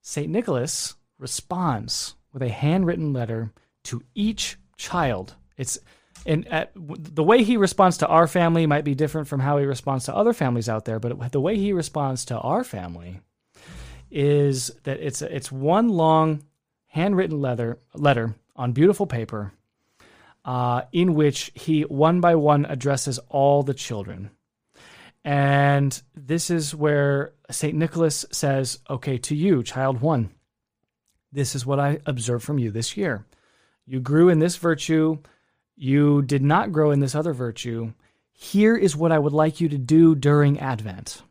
[0.01, 0.29] St.
[0.29, 3.51] Nicholas responds with a handwritten letter
[3.86, 5.36] to each child.
[5.58, 5.79] It's
[6.25, 9.65] and at, the way he responds to our family might be different from how he
[9.65, 10.99] responds to other families out there.
[10.99, 13.21] But the way he responds to our family
[14.12, 16.43] is that it's it's one long
[16.88, 19.53] handwritten letter letter on beautiful paper,
[20.45, 24.32] uh, in which he one by one addresses all the children.
[25.23, 27.75] And this is where St.
[27.75, 30.32] Nicholas says, Okay, to you, child one,
[31.32, 33.25] this is what I observed from you this year.
[33.86, 35.19] You grew in this virtue
[35.80, 37.94] you did not grow in this other virtue.
[38.34, 41.22] Here is what I would like you to do during Advent.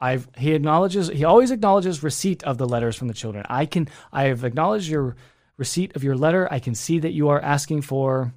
[0.00, 3.46] I've he acknowledges he always acknowledges receipt of the letters from the children.
[3.48, 5.16] I can I have acknowledged your
[5.56, 6.48] receipt of your letter.
[6.50, 8.34] I can see that you are asking for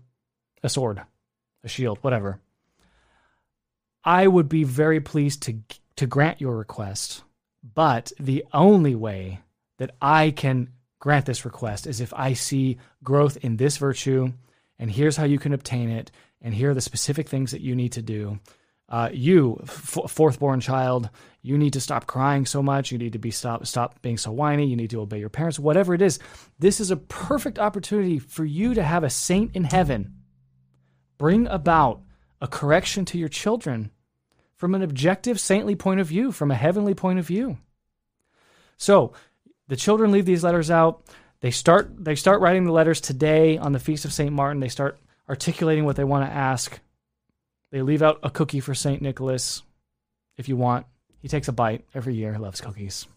[0.64, 1.02] a sword,
[1.64, 2.40] a shield, whatever.
[4.04, 5.58] I would be very pleased to
[5.98, 7.24] to grant your request,
[7.74, 9.42] but the only way
[9.80, 14.34] that I can grant this request is if I see growth in this virtue
[14.80, 16.12] and here's how you can obtain it,
[16.42, 18.40] and here are the specific things that you need to do.
[18.88, 21.10] Uh, you, f- fourth born child,
[21.44, 22.92] you need to stop crying so much.
[22.92, 24.66] You need to be stop stop being so whiny.
[24.66, 25.60] You need to obey your parents.
[25.60, 26.18] Whatever it is,
[26.58, 30.16] this is a perfect opportunity for you to have a saint in heaven
[31.20, 32.02] bring about
[32.42, 33.92] a correction to your children
[34.56, 37.58] from an objective saintly point of view, from a heavenly point of view.
[38.78, 39.14] So
[39.68, 41.04] the children leave these letters out.
[41.42, 44.60] They start they start writing the letters today on the feast of Saint Martin.
[44.60, 46.80] They start articulating what they want to ask.
[47.72, 49.62] They leave out a cookie for Saint Nicholas
[50.38, 50.86] if you want.
[51.22, 52.34] He takes a bite every year.
[52.34, 53.08] He loves cookies.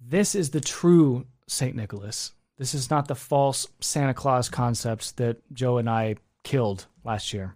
[0.00, 1.76] This is the true St.
[1.76, 2.32] Nicholas.
[2.58, 7.54] This is not the false Santa Claus concepts that Joe and I killed last year.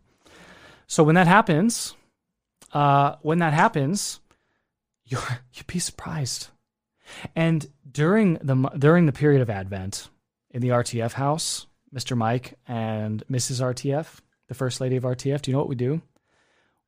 [0.87, 1.94] So when that happens,
[2.72, 4.20] uh, when that happens,
[5.05, 6.48] you're you'd be surprised.
[7.35, 10.09] And during the during the period of Advent
[10.51, 12.16] in the RTF house, Mr.
[12.16, 13.61] Mike and Mrs.
[13.61, 16.03] RTF, the First Lady of RTF, do you know what we do?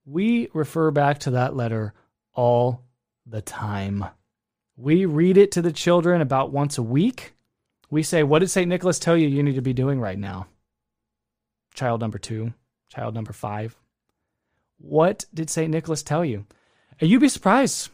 [0.08, 1.92] we refer back to that letter
[2.32, 2.82] all
[3.26, 4.04] the time.
[4.76, 7.34] We read it to the children about once a week.
[7.90, 8.68] We say, What did St.
[8.68, 10.46] Nicholas tell you you need to be doing right now?
[11.74, 12.54] Child number two,
[12.88, 13.76] child number five.
[14.78, 15.70] What did St.
[15.70, 16.46] Nicholas tell you?
[17.00, 17.90] And you'd be surprised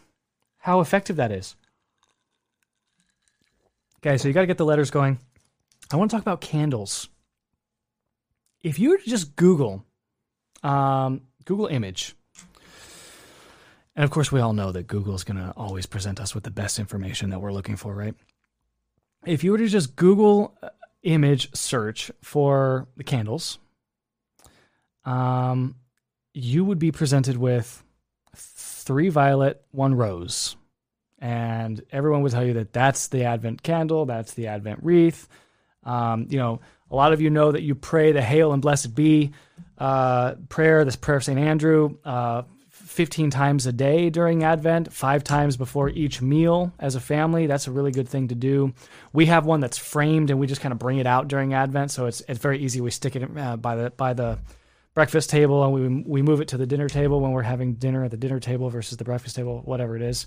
[0.58, 1.56] how effective that is.
[4.04, 5.18] Okay, so you got to get the letters going.
[5.90, 7.08] I want to talk about candles.
[8.62, 9.86] If you were to just Google
[10.64, 12.16] um, Google image.
[13.96, 16.42] And of course, we all know that Google is going to always present us with
[16.42, 18.14] the best information that we're looking for, right?
[19.24, 20.70] If you were to just Google uh,
[21.02, 23.58] image search for the candles,
[25.04, 25.76] um,
[26.32, 27.84] you would be presented with
[28.34, 30.56] three violet, one rose.
[31.24, 35.26] And everyone would tell you that that's the Advent candle, that's the Advent wreath.
[35.82, 36.60] Um, you know,
[36.90, 39.32] a lot of you know that you pray the Hail and Blessed Be
[39.78, 41.38] uh, prayer, this prayer of St.
[41.38, 47.00] Andrew, uh, 15 times a day during Advent, five times before each meal as a
[47.00, 47.46] family.
[47.46, 48.74] That's a really good thing to do.
[49.14, 51.90] We have one that's framed and we just kind of bring it out during Advent.
[51.90, 52.82] So it's, it's very easy.
[52.82, 54.40] We stick it uh, by the, by the,
[54.94, 58.04] breakfast table and we we move it to the dinner table when we're having dinner
[58.04, 60.26] at the dinner table versus the breakfast table whatever it is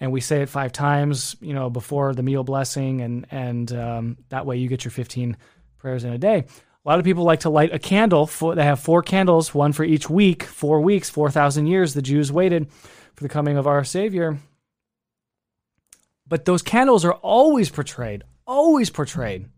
[0.00, 4.16] and we say it five times you know before the meal blessing and and um,
[4.28, 5.36] that way you get your 15
[5.78, 6.44] prayers in a day
[6.84, 8.26] a lot of people like to light a candle.
[8.26, 11.92] For, they have four candles, one for each week, four weeks, 4,000 years.
[11.92, 12.70] The Jews waited
[13.14, 14.38] for the coming of our Savior.
[16.26, 19.50] But those candles are always portrayed, always portrayed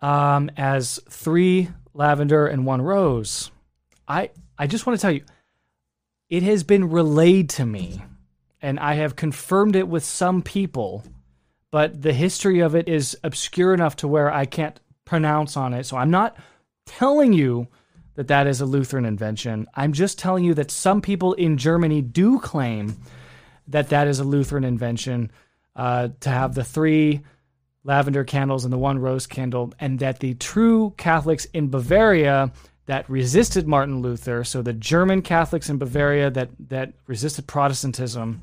[0.00, 3.50] um, as three lavender and one rose.
[4.06, 5.24] I, I just want to tell you,
[6.28, 8.02] it has been relayed to me,
[8.62, 11.04] and I have confirmed it with some people,
[11.70, 15.86] but the history of it is obscure enough to where I can't pronounce on it.
[15.86, 16.36] So I'm not
[16.86, 17.68] telling you
[18.14, 19.66] that that is a Lutheran invention.
[19.74, 22.96] I'm just telling you that some people in Germany do claim
[23.68, 25.30] that that is a Lutheran invention
[25.76, 27.22] uh, to have the three
[27.84, 32.52] lavender candles and the one rose candle, and that the true Catholics in Bavaria
[32.86, 38.42] that resisted Martin Luther, so the German Catholics in Bavaria that that resisted Protestantism,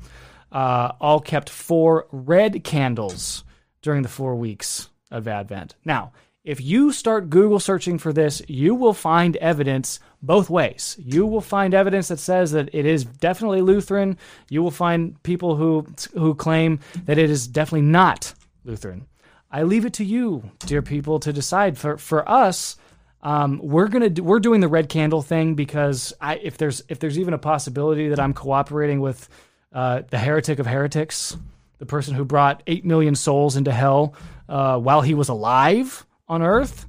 [0.50, 3.44] uh, all kept four red candles
[3.82, 5.74] during the four weeks of Advent.
[5.84, 6.12] Now,
[6.44, 10.96] if you start Google searching for this, you will find evidence both ways.
[10.98, 14.16] You will find evidence that says that it is definitely Lutheran.
[14.48, 18.32] You will find people who who claim that it is definitely not
[18.64, 19.06] Lutheran.
[19.50, 21.78] I leave it to you, dear people, to decide.
[21.78, 22.76] For for us,
[23.22, 26.98] um, we're gonna do, we're doing the red candle thing because I, if there's if
[26.98, 29.28] there's even a possibility that I'm cooperating with
[29.72, 31.36] uh, the heretic of heretics,
[31.78, 34.14] the person who brought eight million souls into hell
[34.48, 36.86] uh, while he was alive on Earth.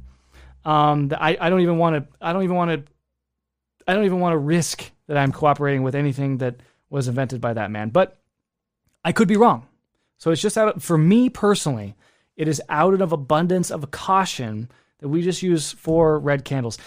[0.66, 2.18] Um, I, I don't even want to.
[2.22, 2.92] I don't even want to.
[3.88, 6.58] I don't even want to risk that I'm cooperating with anything that
[6.90, 7.90] was invented by that man.
[7.90, 8.20] But
[9.04, 9.68] I could be wrong.
[10.18, 11.96] So it's just out of, for me personally.
[12.40, 16.78] It is out of abundance of caution that we just use four red candles.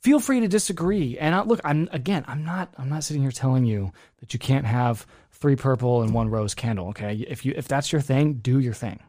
[0.00, 1.18] Feel free to disagree.
[1.18, 4.38] And I, look, I'm again, I'm not, I'm not sitting here telling you that you
[4.38, 6.88] can't have three purple and one rose candle.
[6.88, 9.00] Okay, if you if that's your thing, do your thing,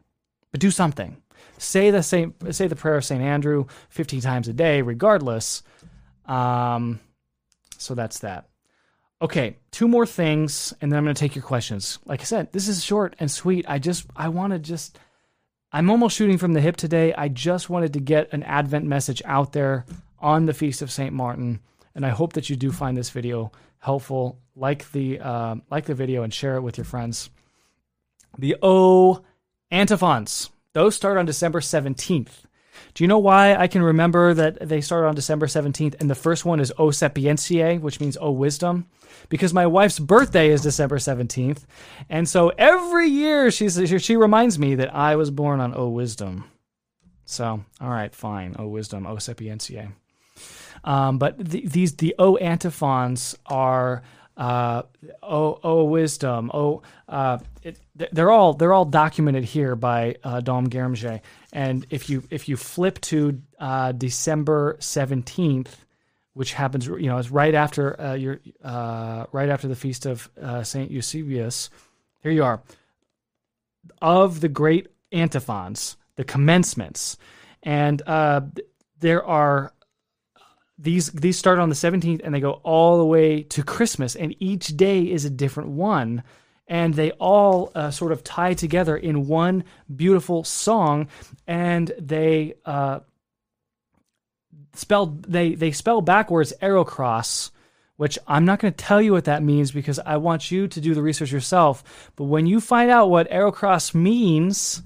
[0.50, 1.16] but do something.
[1.56, 2.34] Say the same.
[2.50, 5.62] Say the prayer of Saint Andrew fifteen times a day, regardless.
[6.26, 7.00] Um,
[7.78, 8.50] so that's that.
[9.22, 11.98] Okay, two more things, and then I'm going to take your questions.
[12.04, 13.64] Like I said, this is short and sweet.
[13.66, 14.98] I just I want to just.
[15.70, 17.12] I'm almost shooting from the hip today.
[17.12, 19.84] I just wanted to get an Advent message out there
[20.18, 21.60] on the feast of Saint Martin,
[21.94, 24.38] and I hope that you do find this video helpful.
[24.56, 27.30] Like the uh, like the video and share it with your friends.
[28.38, 29.22] The O
[29.70, 30.50] antiphons.
[30.72, 32.44] Those start on December 17th.
[32.94, 36.14] Do you know why I can remember that they started on December 17th and the
[36.14, 38.86] first one is O Sapientia, which means O Wisdom?
[39.28, 41.64] Because my wife's birthday is December 17th.
[42.08, 46.44] And so every year she's, she reminds me that I was born on O Wisdom.
[47.24, 48.56] So, all right, fine.
[48.58, 49.92] O Wisdom, O Sapientia.
[50.84, 54.02] Um, but the, these, the O antiphons are
[54.38, 54.82] uh,
[55.20, 57.78] oh, oh, wisdom, oh, uh, it,
[58.12, 61.20] they're all they're all documented here by uh, Dom Guéranger.
[61.52, 65.84] And if you if you flip to uh, December seventeenth,
[66.34, 70.30] which happens, you know, is right after uh, your uh, right after the feast of
[70.40, 71.70] uh, Saint Eusebius.
[72.20, 72.62] Here you are,
[74.02, 77.16] of the great antiphons, the commencements,
[77.62, 78.42] and uh,
[79.00, 79.72] there are
[80.78, 84.34] these these start on the 17th and they go all the way to Christmas, and
[84.38, 86.22] each day is a different one,
[86.68, 89.64] and they all uh, sort of tie together in one
[89.94, 91.08] beautiful song,
[91.46, 93.00] and they uh,
[94.74, 97.50] spell they they spell backwards Ero-Cras,
[97.96, 100.80] which I'm not going to tell you what that means because I want you to
[100.80, 102.10] do the research yourself.
[102.16, 104.82] But when you find out what Ero-Cras means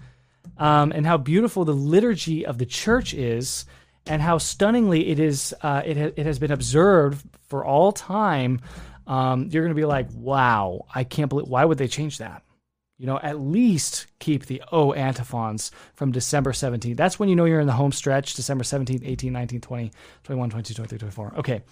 [0.57, 3.67] um, and how beautiful the liturgy of the church is
[4.07, 8.61] and how stunningly it is uh, it, ha- it has been observed for all time
[9.07, 12.43] um, you're going to be like wow i can't believe why would they change that?
[12.99, 17.45] You know at least keep the o antiphons from december 17th that's when you know
[17.45, 19.93] you're in the home stretch december 17th 18 19 20
[20.23, 21.63] 21 22 23 24 okay.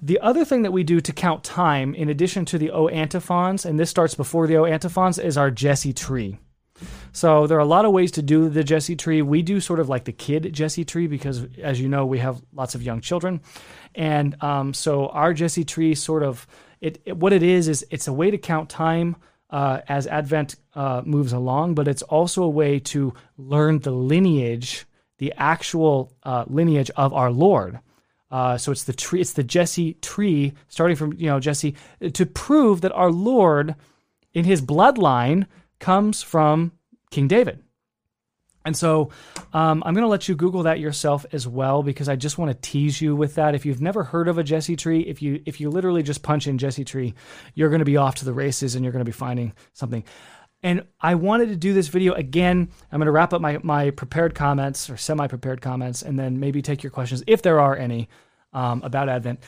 [0.00, 3.64] The other thing that we do to count time in addition to the o antiphons
[3.64, 6.38] and this starts before the o antiphons is our jesse tree
[7.12, 9.22] so there are a lot of ways to do the Jesse tree.
[9.22, 12.40] We do sort of like the kid Jesse tree because, as you know, we have
[12.52, 13.40] lots of young children,
[13.94, 16.46] and um, so our Jesse tree sort of
[16.80, 19.16] it, it, what it is is it's a way to count time
[19.50, 24.86] uh, as Advent uh, moves along, but it's also a way to learn the lineage,
[25.18, 27.80] the actual uh, lineage of our Lord.
[28.30, 31.74] Uh, so it's the tree, it's the Jesse tree, starting from you know Jesse,
[32.12, 33.74] to prove that our Lord,
[34.34, 35.46] in His bloodline,
[35.78, 36.72] comes from
[37.10, 37.62] King David.
[38.64, 39.10] And so
[39.54, 42.50] um, I'm going to let you Google that yourself as well because I just want
[42.50, 43.54] to tease you with that.
[43.54, 46.46] If you've never heard of a Jesse tree, if you if you literally just punch
[46.46, 47.14] in Jesse tree,
[47.54, 50.04] you're going to be off to the races and you're going to be finding something.
[50.62, 52.68] And I wanted to do this video again.
[52.90, 56.40] I'm going to wrap up my, my prepared comments or semi prepared comments and then
[56.40, 58.08] maybe take your questions if there are any
[58.52, 59.40] um, about Advent.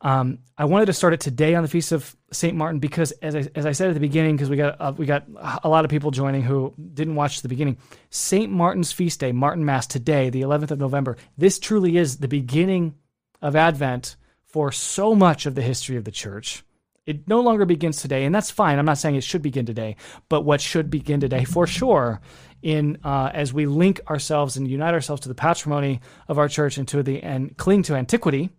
[0.00, 3.34] Um, I wanted to start it today on the feast of Saint Martin because, as
[3.34, 5.24] I, as I said at the beginning, because we got uh, we got
[5.64, 7.78] a lot of people joining who didn't watch the beginning.
[8.10, 11.16] Saint Martin's feast day, Martin Mass today, the 11th of November.
[11.36, 12.94] This truly is the beginning
[13.42, 16.62] of Advent for so much of the history of the Church.
[17.04, 18.78] It no longer begins today, and that's fine.
[18.78, 19.96] I'm not saying it should begin today,
[20.28, 22.20] but what should begin today for sure,
[22.62, 26.76] in uh, as we link ourselves and unite ourselves to the patrimony of our church
[26.78, 28.50] and to the and cling to antiquity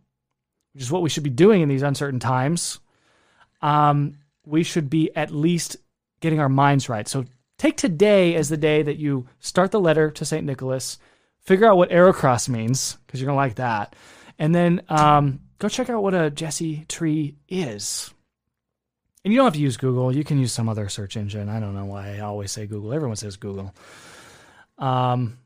[0.79, 2.79] which is what we should be doing in these uncertain times,
[3.61, 4.15] um,
[4.45, 5.75] we should be at least
[6.21, 7.05] getting our minds right.
[7.05, 7.25] So
[7.57, 10.45] take today as the day that you start the letter to St.
[10.45, 10.97] Nicholas,
[11.41, 13.93] figure out what Ero-Cras means, because you're going to like that.
[14.37, 18.13] And then um, go check out what a Jesse tree is.
[19.25, 20.15] And you don't have to use Google.
[20.15, 21.49] You can use some other search engine.
[21.49, 22.93] I don't know why I always say Google.
[22.93, 23.75] Everyone says Google.
[24.77, 25.39] Um,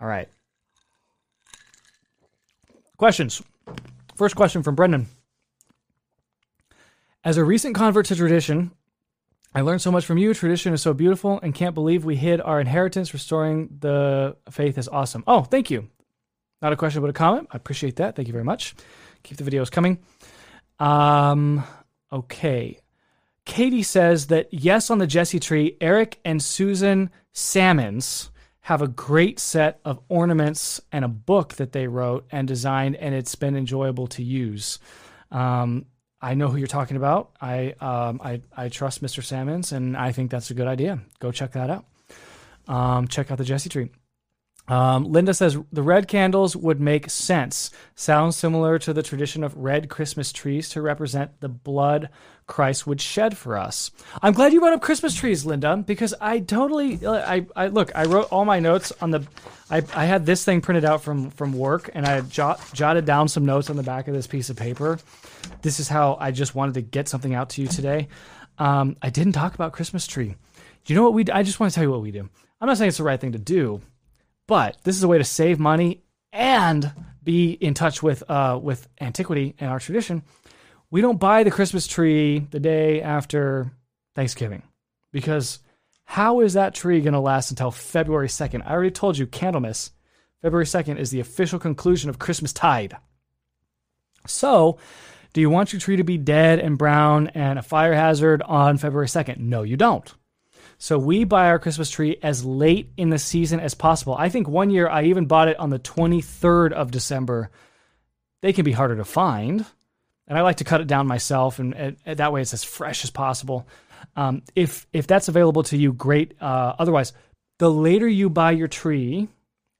[0.00, 0.28] all right.
[2.96, 3.42] Questions?
[4.16, 5.08] First question from Brendan.
[7.22, 8.70] As a recent convert to tradition,
[9.54, 10.32] I learned so much from you.
[10.32, 13.12] Tradition is so beautiful and can't believe we hid our inheritance.
[13.12, 15.22] Restoring the faith is awesome.
[15.26, 15.90] Oh, thank you.
[16.62, 17.48] Not a question, but a comment.
[17.50, 18.16] I appreciate that.
[18.16, 18.74] Thank you very much.
[19.22, 19.98] Keep the videos coming.
[20.78, 21.62] Um,
[22.10, 22.80] okay.
[23.44, 28.30] Katie says that yes, on the Jesse tree, Eric and Susan Sammons
[28.66, 33.14] have a great set of ornaments and a book that they wrote and designed, and
[33.14, 34.80] it's been enjoyable to use.
[35.30, 35.86] Um,
[36.20, 37.30] I know who you're talking about.
[37.40, 39.22] I, um, I I trust Mr.
[39.22, 40.98] Sammons, and I think that's a good idea.
[41.20, 41.84] Go check that out.
[42.66, 43.88] Um, check out the Jesse tree.
[44.68, 47.70] Um, Linda says the red candles would make sense.
[47.94, 52.08] Sounds similar to the tradition of red Christmas trees to represent the blood
[52.46, 53.90] Christ would shed for us.
[54.22, 58.04] I'm glad you brought up Christmas trees, Linda, because I totally, I, I look, I
[58.04, 59.26] wrote all my notes on the,
[59.68, 63.26] I, I had this thing printed out from from work, and I jot, jotted down
[63.28, 64.98] some notes on the back of this piece of paper.
[65.62, 68.08] This is how I just wanted to get something out to you today.
[68.58, 70.36] Um, I didn't talk about Christmas tree.
[70.84, 71.24] Do you know what we?
[71.32, 72.28] I just want to tell you what we do.
[72.60, 73.80] I'm not saying it's the right thing to do
[74.46, 76.92] but this is a way to save money and
[77.22, 80.22] be in touch with uh, with antiquity and our tradition.
[80.90, 83.72] We don't buy the Christmas tree the day after
[84.14, 84.62] Thanksgiving
[85.12, 85.58] because
[86.04, 88.62] how is that tree going to last until February 2nd?
[88.64, 89.90] I already told you Candlemas,
[90.40, 92.96] February 2nd is the official conclusion of Christmas tide.
[94.26, 94.78] So,
[95.32, 98.78] do you want your tree to be dead and brown and a fire hazard on
[98.78, 99.38] February 2nd?
[99.38, 100.14] No, you don't.
[100.78, 104.14] So we buy our Christmas tree as late in the season as possible.
[104.18, 107.50] I think one year I even bought it on the 23rd of December.
[108.42, 109.64] They can be harder to find.
[110.28, 113.04] And I like to cut it down myself, and, and that way it's as fresh
[113.04, 113.68] as possible.
[114.16, 116.34] Um, if if that's available to you, great.
[116.40, 117.12] Uh, otherwise,
[117.58, 119.28] the later you buy your tree,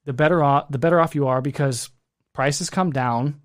[0.05, 1.89] the better off the better off you are because
[2.33, 3.41] prices come down.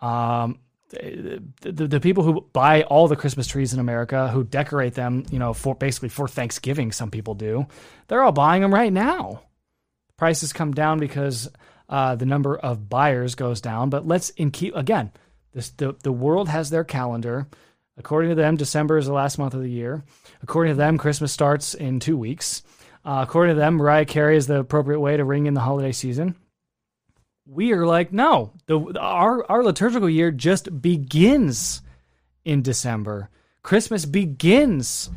[0.00, 0.60] Um,
[0.90, 5.38] the, the, people who buy all the Christmas trees in America, who decorate them, you
[5.38, 7.66] know, for basically for Thanksgiving, some people do,
[8.08, 9.42] they're all buying them right now.
[10.16, 11.48] Prices come down because
[11.88, 13.90] uh, the number of buyers goes down.
[13.90, 15.12] But let's in keep again,
[15.52, 17.46] this, the the world has their calendar.
[17.96, 20.04] According to them, December is the last month of the year.
[20.42, 22.62] According to them, Christmas starts in two weeks.
[23.04, 25.92] Uh, according to them, Mariah Carey is the appropriate way to ring in the holiday
[25.92, 26.34] season.
[27.52, 31.82] We are like, no, the, our, our liturgical year just begins
[32.44, 33.28] in December.
[33.64, 35.10] Christmas begins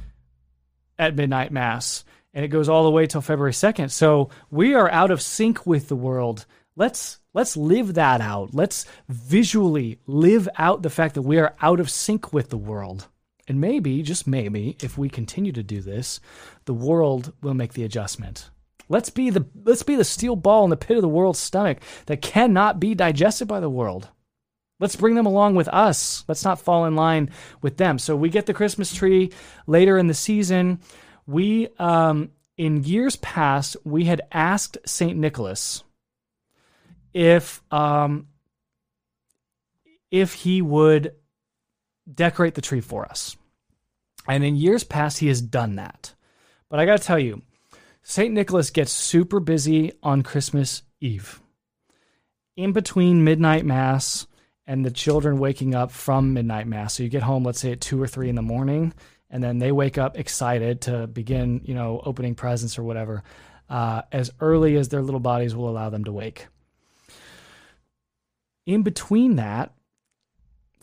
[0.98, 2.04] at midnight mass
[2.34, 3.92] and it goes all the way till February 2nd.
[3.92, 6.48] So we are out of sync with the world.
[6.76, 8.52] Let's let's live that out.
[8.52, 13.10] Let's visually live out the fact that we are out of sync with the world.
[13.48, 16.20] And maybe, just maybe, if we continue to do this,
[16.66, 18.50] the world will make the adjustment.
[18.94, 21.80] Let's be the let's be the steel ball in the pit of the world's stomach
[22.06, 24.08] that cannot be digested by the world.
[24.80, 26.24] Let's bring them along with us.
[26.28, 27.32] Let's not fall in line
[27.64, 27.98] with them.
[27.98, 29.32] So we get the Christmas tree
[29.66, 30.80] later in the season.
[31.26, 35.84] We um, in years past we had asked Saint Nicholas
[37.16, 38.28] if um,
[40.12, 41.16] if he would
[42.14, 43.36] decorate the tree for us.
[44.28, 46.14] And in years past, he has done that.
[46.70, 47.42] But I got to tell you,
[48.04, 48.34] St.
[48.34, 51.42] Nicholas gets super busy on Christmas Eve.
[52.58, 54.28] In between midnight mass
[54.68, 56.96] and the children waking up from midnight mass.
[56.96, 58.94] So you get home, let's say at two or three in the morning,
[59.30, 63.24] and then they wake up excited to begin, you know, opening presents or whatever,
[63.70, 66.48] uh, as early as their little bodies will allow them to wake.
[68.66, 69.74] In between that,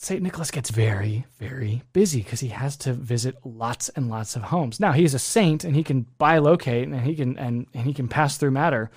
[0.02, 0.22] St.
[0.22, 4.80] Nicholas gets very, very busy because he has to visit lots and lots of homes.
[4.80, 8.08] Now he's a saint and he can bilocate and he can and, and he can
[8.08, 8.90] pass through matter.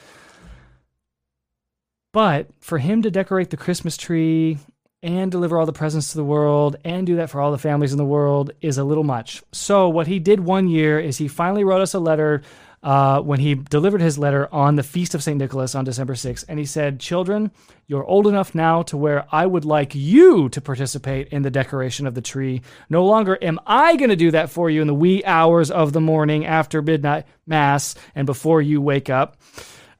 [2.13, 4.59] But for him to decorate the Christmas tree
[5.01, 7.91] and deliver all the presents to the world and do that for all the families
[7.91, 9.43] in the world is a little much.
[9.51, 12.43] So what he did one year is he finally wrote us a letter
[12.83, 15.37] uh, when he delivered his letter on the feast of St.
[15.37, 16.43] Nicholas on December 6th.
[16.49, 17.51] And he said, Children,
[17.87, 22.05] you're old enough now to where I would like you to participate in the decoration
[22.05, 22.61] of the tree.
[22.89, 25.93] No longer am I going to do that for you in the wee hours of
[25.93, 29.37] the morning after midnight mass and before you wake up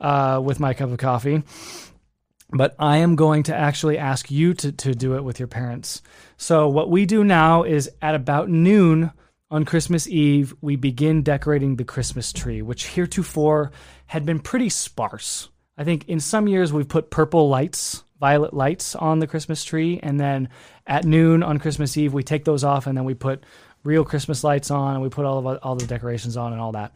[0.01, 1.43] uh, with my cup of coffee.
[2.51, 6.01] But I am going to actually ask you to, to do it with your parents.
[6.37, 9.11] So, what we do now is at about noon,
[9.53, 13.71] on Christmas Eve, we begin decorating the Christmas tree, which heretofore
[14.07, 15.47] had been pretty sparse.
[15.77, 19.99] I think in some years we've put purple lights, violet lights on the Christmas tree,
[20.01, 20.49] and then
[20.87, 23.43] at noon on Christmas Eve we take those off and then we put
[23.83, 26.71] real Christmas lights on and we put all of all the decorations on and all
[26.71, 26.95] that.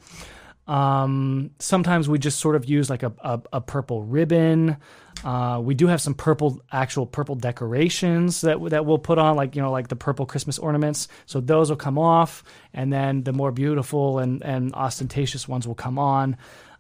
[0.68, 4.78] Um, sometimes we just sort of use like a, a, a purple ribbon.
[5.24, 9.56] Uh, we do have some purple, actual purple decorations that that we'll put on, like
[9.56, 11.08] you know, like the purple Christmas ornaments.
[11.26, 12.44] So those will come off,
[12.74, 16.38] and then the more beautiful and and ostentatious ones will come on.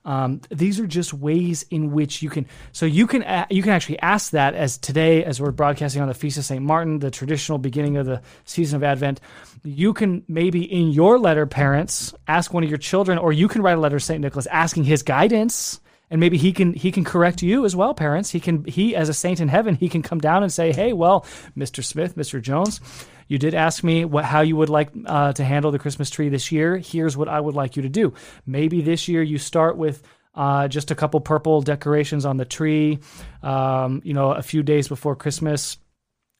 [0.07, 2.47] Um, these are just ways in which you can.
[2.71, 6.07] So you can uh, you can actually ask that as today, as we're broadcasting on
[6.07, 9.19] the feast of Saint Martin, the traditional beginning of the season of Advent.
[9.65, 13.61] You can maybe in your letter, parents, ask one of your children, or you can
[13.61, 17.03] write a letter to Saint Nicholas asking his guidance and maybe he can he can
[17.03, 20.01] correct you as well parents he can he as a saint in heaven he can
[20.01, 21.25] come down and say hey well
[21.57, 22.79] mr smith mr jones
[23.27, 26.29] you did ask me what, how you would like uh, to handle the Christmas tree
[26.29, 26.77] this year.
[26.77, 28.13] Here's what I would like you to do.
[28.45, 30.01] Maybe this year you start with
[30.35, 32.99] uh, just a couple purple decorations on the tree.
[33.41, 35.77] Um, you know, a few days before Christmas.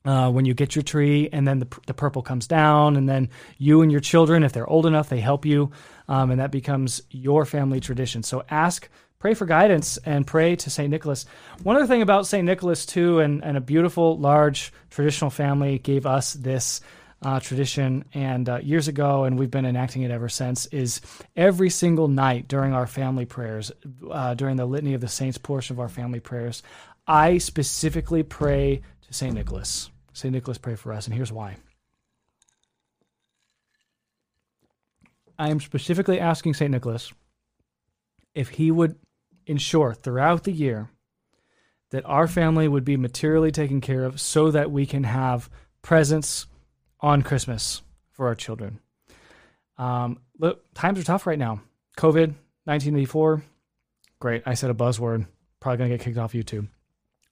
[0.06, 3.28] Uh, when you get your tree, and then the, the purple comes down, and then
[3.58, 5.70] you and your children, if they're old enough, they help you,
[6.08, 8.24] um, and that becomes your family tradition.
[8.24, 8.88] So ask
[9.20, 10.90] pray for guidance and pray to St.
[10.90, 11.26] Nicholas.
[11.64, 12.46] One other thing about St.
[12.46, 16.82] Nicholas, too, and, and a beautiful, large traditional family gave us this
[17.24, 21.02] uh, tradition and uh, years ago, and we've been enacting it ever since, is
[21.36, 23.72] every single night during our family prayers,
[24.12, 26.62] uh, during the Litany of the Saints portion of our family prayers,
[27.08, 29.34] I specifically pray to St.
[29.34, 29.90] Nicholas.
[30.14, 30.32] St.
[30.32, 31.56] Nicholas, pray for us, and here's why.
[35.40, 36.72] I am specifically asking St.
[36.72, 37.14] Nicholas
[38.36, 38.96] if he would
[39.48, 40.90] ensure throughout the year
[41.92, 45.50] that our family would be materially taken care of so that we can have
[45.82, 46.46] presents
[47.00, 47.82] on Christmas
[48.12, 48.80] for our children.
[49.78, 51.62] Um, look, times are tough right now.
[51.98, 52.34] COVID,
[52.66, 53.42] 1984.
[54.20, 54.44] Great.
[54.46, 55.28] I said a buzzword.
[55.60, 56.68] Probably going to get kicked off YouTube.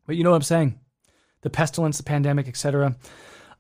[0.08, 0.80] But you know what I'm saying?
[1.42, 2.96] The pestilence, the pandemic, etc.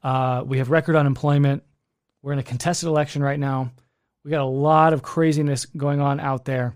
[0.03, 1.63] Uh, we have record unemployment.
[2.21, 3.71] We're in a contested election right now.
[4.23, 6.75] We got a lot of craziness going on out there.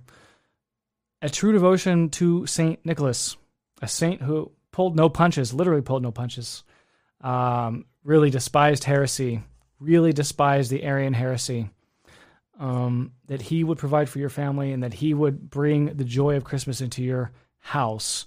[1.22, 3.36] A true devotion to Saint Nicholas,
[3.82, 6.64] a saint who pulled no punches, literally pulled no punches.
[7.22, 9.44] Um, really despised heresy,
[9.80, 11.70] really despised the Arian heresy.
[12.58, 16.36] Um, that he would provide for your family and that he would bring the joy
[16.36, 18.26] of Christmas into your house.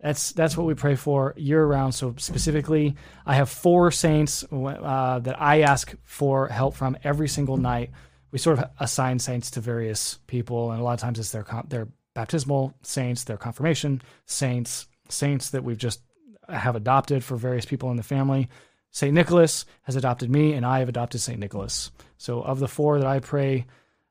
[0.00, 1.94] That's that's what we pray for year round.
[1.94, 7.58] So specifically, I have four saints uh, that I ask for help from every single
[7.58, 7.90] night.
[8.32, 11.44] We sort of assign saints to various people, and a lot of times it's their
[11.68, 16.00] their baptismal saints, their confirmation saints, saints that we've just
[16.48, 18.48] have adopted for various people in the family.
[18.90, 19.14] St.
[19.14, 21.38] Nicholas has adopted me, and I have adopted St.
[21.38, 21.92] Nicholas.
[22.18, 23.66] So, of the four that I pray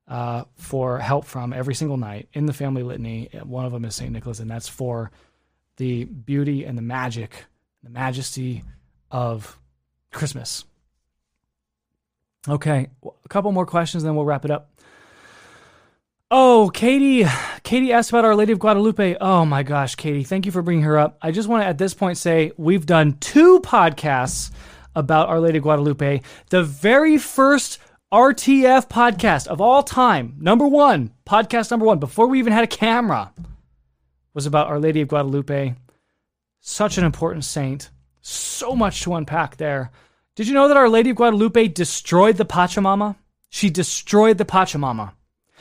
[0.07, 3.95] uh, for help from every single night in the family litany, one of them is
[3.95, 4.11] St.
[4.11, 5.11] Nicholas, and that's for
[5.77, 7.45] the beauty and the magic,
[7.83, 8.63] the majesty
[9.11, 9.59] of
[10.11, 10.63] Christmas.
[12.47, 14.71] Okay, a couple more questions, then we'll wrap it up.
[16.31, 17.25] Oh, Katie,
[17.63, 19.17] Katie asked about Our Lady of Guadalupe.
[19.19, 21.17] Oh my gosh, Katie, thank you for bringing her up.
[21.23, 24.51] I just want to at this point say we've done two podcasts
[24.95, 26.21] about Our Lady of Guadalupe.
[26.51, 27.79] The very first
[28.13, 32.67] RTF podcast of all time, number one, podcast number one, before we even had a
[32.67, 33.33] camera,
[34.35, 35.73] was about Our Lady of Guadalupe.
[36.59, 37.89] Such an important saint.
[38.21, 39.89] So much to unpack there.
[40.35, 43.15] Did you know that Our Lady of Guadalupe destroyed the Pachamama?
[43.49, 45.13] She destroyed the Pachamama.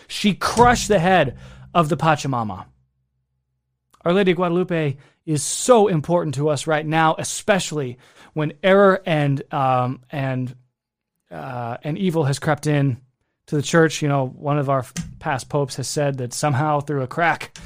[0.07, 1.37] She crushed the head
[1.75, 2.67] of the Pachamama.
[4.05, 4.97] Our Lady of Guadalupe
[5.27, 7.99] is so important to us right now, especially
[8.33, 10.55] when error and um, and
[11.31, 12.99] uh, and evil has crept in
[13.47, 14.01] to the church.
[14.01, 14.87] You know, one of our
[15.19, 17.59] past popes has said that somehow through a crack,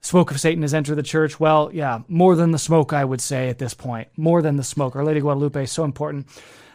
[0.00, 1.38] smoke of Satan has entered the church.
[1.38, 4.64] Well, yeah, more than the smoke, I would say at this point, more than the
[4.64, 4.96] smoke.
[4.96, 6.26] Our Lady Guadalupe is so important.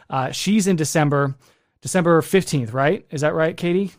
[0.09, 1.35] Uh, she's in December,
[1.81, 3.05] December fifteenth, right?
[3.09, 3.91] Is that right, Katie?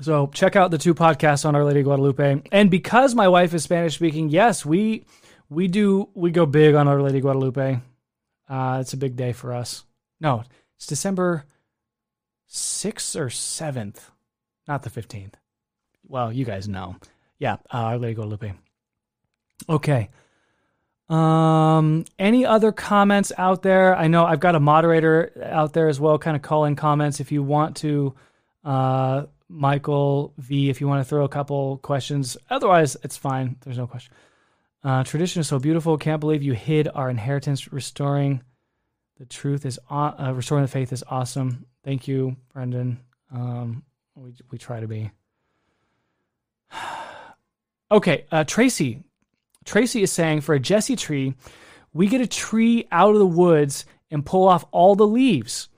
[0.00, 2.42] So check out the two podcasts on Our Lady Guadalupe.
[2.52, 5.04] And because my wife is Spanish speaking, yes, we
[5.48, 7.80] we do we go big on Our Lady Guadalupe.
[8.48, 9.84] Uh, it's a big day for us.
[10.20, 10.44] No,
[10.76, 11.44] it's December
[12.46, 14.10] sixth or seventh,
[14.68, 15.36] not the fifteenth.
[16.06, 16.96] Well, you guys know.
[17.38, 18.52] Yeah, uh, Our Lady Guadalupe.
[19.68, 20.10] Okay.
[21.08, 23.96] Um, any other comments out there?
[23.96, 27.20] I know I've got a moderator out there as well, kind of calling comments.
[27.20, 28.14] If you want to,
[28.64, 32.36] uh, Michael V, if you want to throw a couple questions.
[32.50, 33.56] Otherwise, it's fine.
[33.62, 34.12] There's no question.
[34.82, 35.98] Uh, tradition is so beautiful.
[35.98, 37.72] Can't believe you hid our inheritance.
[37.72, 38.42] Restoring
[39.18, 41.66] the truth is uh, restoring the faith is awesome.
[41.84, 43.00] Thank you, Brendan.
[43.32, 43.82] Um,
[44.14, 45.10] we we try to be.
[47.90, 49.02] okay, uh, Tracy.
[49.64, 51.34] Tracy is saying for a Jesse tree,
[51.92, 55.68] we get a tree out of the woods and pull off all the leaves.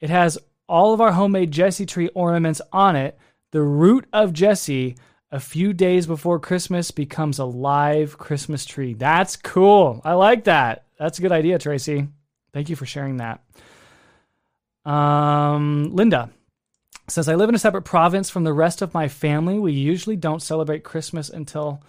[0.00, 0.38] It has
[0.68, 3.18] all of our homemade Jesse tree ornaments on it.
[3.52, 4.96] The root of Jesse,
[5.30, 8.94] a few days before Christmas, becomes a live Christmas tree.
[8.94, 10.00] That's cool.
[10.04, 10.86] I like that.
[10.98, 12.08] That's a good idea, Tracy.
[12.52, 13.44] Thank you for sharing that.
[14.84, 16.30] Um, Linda
[17.08, 19.58] says, I live in a separate province from the rest of my family.
[19.58, 21.82] We usually don't celebrate Christmas until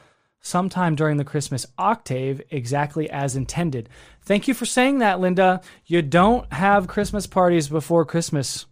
[0.48, 3.90] sometime during the Christmas octave, exactly as intended.
[4.22, 5.62] Thank you for saying that, Linda.
[5.86, 8.66] You don't have Christmas parties before Christmas.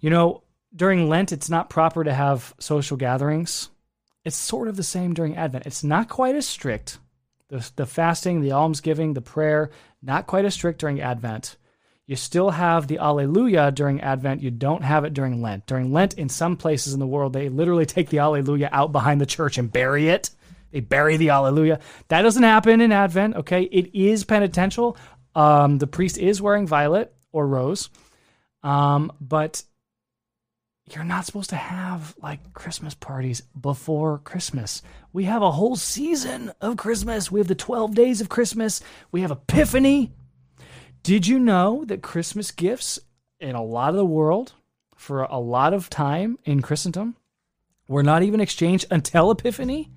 [0.00, 0.42] You know,
[0.74, 3.70] during Lent, it's not proper to have social gatherings.
[4.24, 5.66] It's sort of the same during Advent.
[5.66, 6.98] It's not quite as strict.
[7.48, 9.70] The, the fasting, the almsgiving, the prayer,
[10.02, 11.56] not quite as strict during Advent.
[12.06, 14.42] You still have the Alleluia during Advent.
[14.42, 15.66] You don't have it during Lent.
[15.66, 19.20] During Lent, in some places in the world, they literally take the Alleluia out behind
[19.20, 20.30] the church and bury it.
[20.70, 21.80] They bury the Alleluia.
[22.08, 23.62] That doesn't happen in Advent, okay?
[23.62, 24.96] It is penitential.
[25.34, 27.88] Um, the priest is wearing violet or rose,
[28.62, 29.62] um, but
[30.94, 34.82] you're not supposed to have like Christmas parties before Christmas.
[35.12, 37.30] We have a whole season of Christmas.
[37.30, 38.80] We have the 12 days of Christmas.
[39.12, 40.12] We have Epiphany.
[41.02, 42.98] Did you know that Christmas gifts
[43.38, 44.52] in a lot of the world
[44.96, 47.16] for a lot of time in Christendom
[47.88, 49.90] were not even exchanged until Epiphany?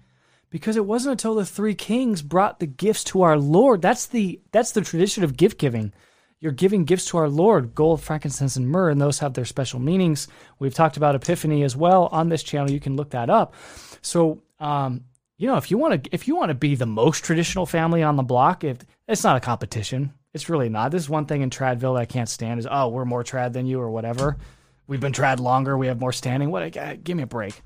[0.53, 3.81] Because it wasn't until the three kings brought the gifts to our Lord.
[3.81, 5.91] That's the that's the tradition of gift giving.
[6.39, 9.79] You're giving gifts to our Lord, gold, frankincense, and myrrh, and those have their special
[9.79, 10.27] meanings.
[10.59, 12.69] We've talked about Epiphany as well on this channel.
[12.69, 13.55] You can look that up.
[14.03, 15.05] So um,
[15.39, 18.03] you know, if you want to, if you want to be the most traditional family
[18.03, 18.77] on the block, if
[19.07, 20.91] it's not a competition, it's really not.
[20.91, 23.53] This is one thing in Tradville that I can't stand is, oh, we're more trad
[23.53, 24.37] than you or whatever.
[24.85, 25.75] We've been trad longer.
[25.75, 26.51] We have more standing.
[26.51, 26.77] What?
[27.03, 27.59] Give me a break.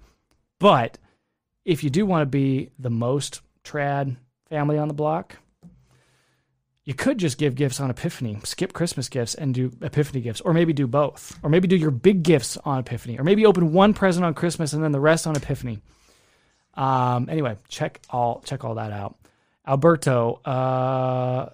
[0.57, 0.97] But
[1.68, 4.15] if you do want to be the most trad
[4.49, 5.36] family on the block,
[6.86, 10.53] you could just give gifts on Epiphany, skip Christmas gifts and do Epiphany gifts, or
[10.53, 13.93] maybe do both, or maybe do your big gifts on Epiphany, or maybe open one
[13.93, 15.80] present on Christmas and then the rest on Epiphany.
[16.74, 19.18] Um, anyway, check all check all that out.
[19.68, 21.49] Alberto, uh,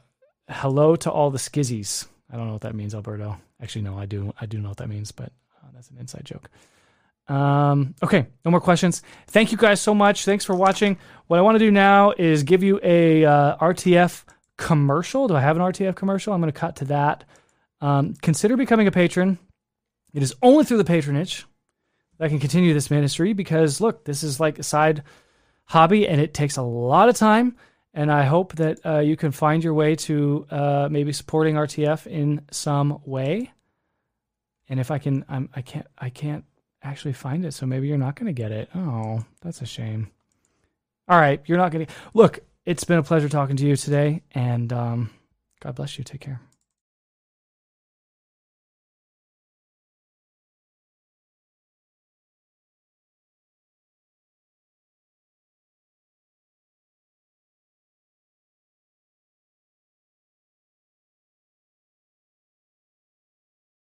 [0.48, 2.06] hello to all the skizzies.
[2.32, 3.38] I don't know what that means, Alberto.
[3.60, 4.32] Actually, no, I do.
[4.40, 5.32] I do know what that means, but
[5.64, 6.52] uh, that's an inside joke.
[7.28, 9.02] Um, okay, no more questions.
[9.28, 10.26] Thank you guys so much.
[10.26, 10.98] Thanks for watching.
[11.28, 14.26] What I want to do now is give you a uh, RTF
[14.58, 15.28] commercial.
[15.28, 16.34] Do I have an RTF commercial?
[16.34, 17.24] I'm going to cut to that.
[17.82, 19.40] Um, consider becoming a patron.
[20.14, 21.46] It is only through the patronage
[22.18, 25.04] that I can continue this ministry because look, this is like a side
[25.66, 27.56] hobby and it takes a lot of time.
[27.94, 32.08] And I hope that uh, you can find your way to uh, maybe supporting RTF
[32.08, 33.52] in some way.
[34.68, 36.46] And if I can, I'm, I can't, I can't
[36.84, 37.54] actually find it.
[37.54, 38.70] So maybe you're not going to get it.
[38.76, 40.10] Oh, that's a shame.
[41.08, 42.40] All right, you're not going to look.
[42.66, 45.10] It's been a pleasure talking to you today, and um,
[45.60, 46.04] God bless you.
[46.04, 46.40] Take care.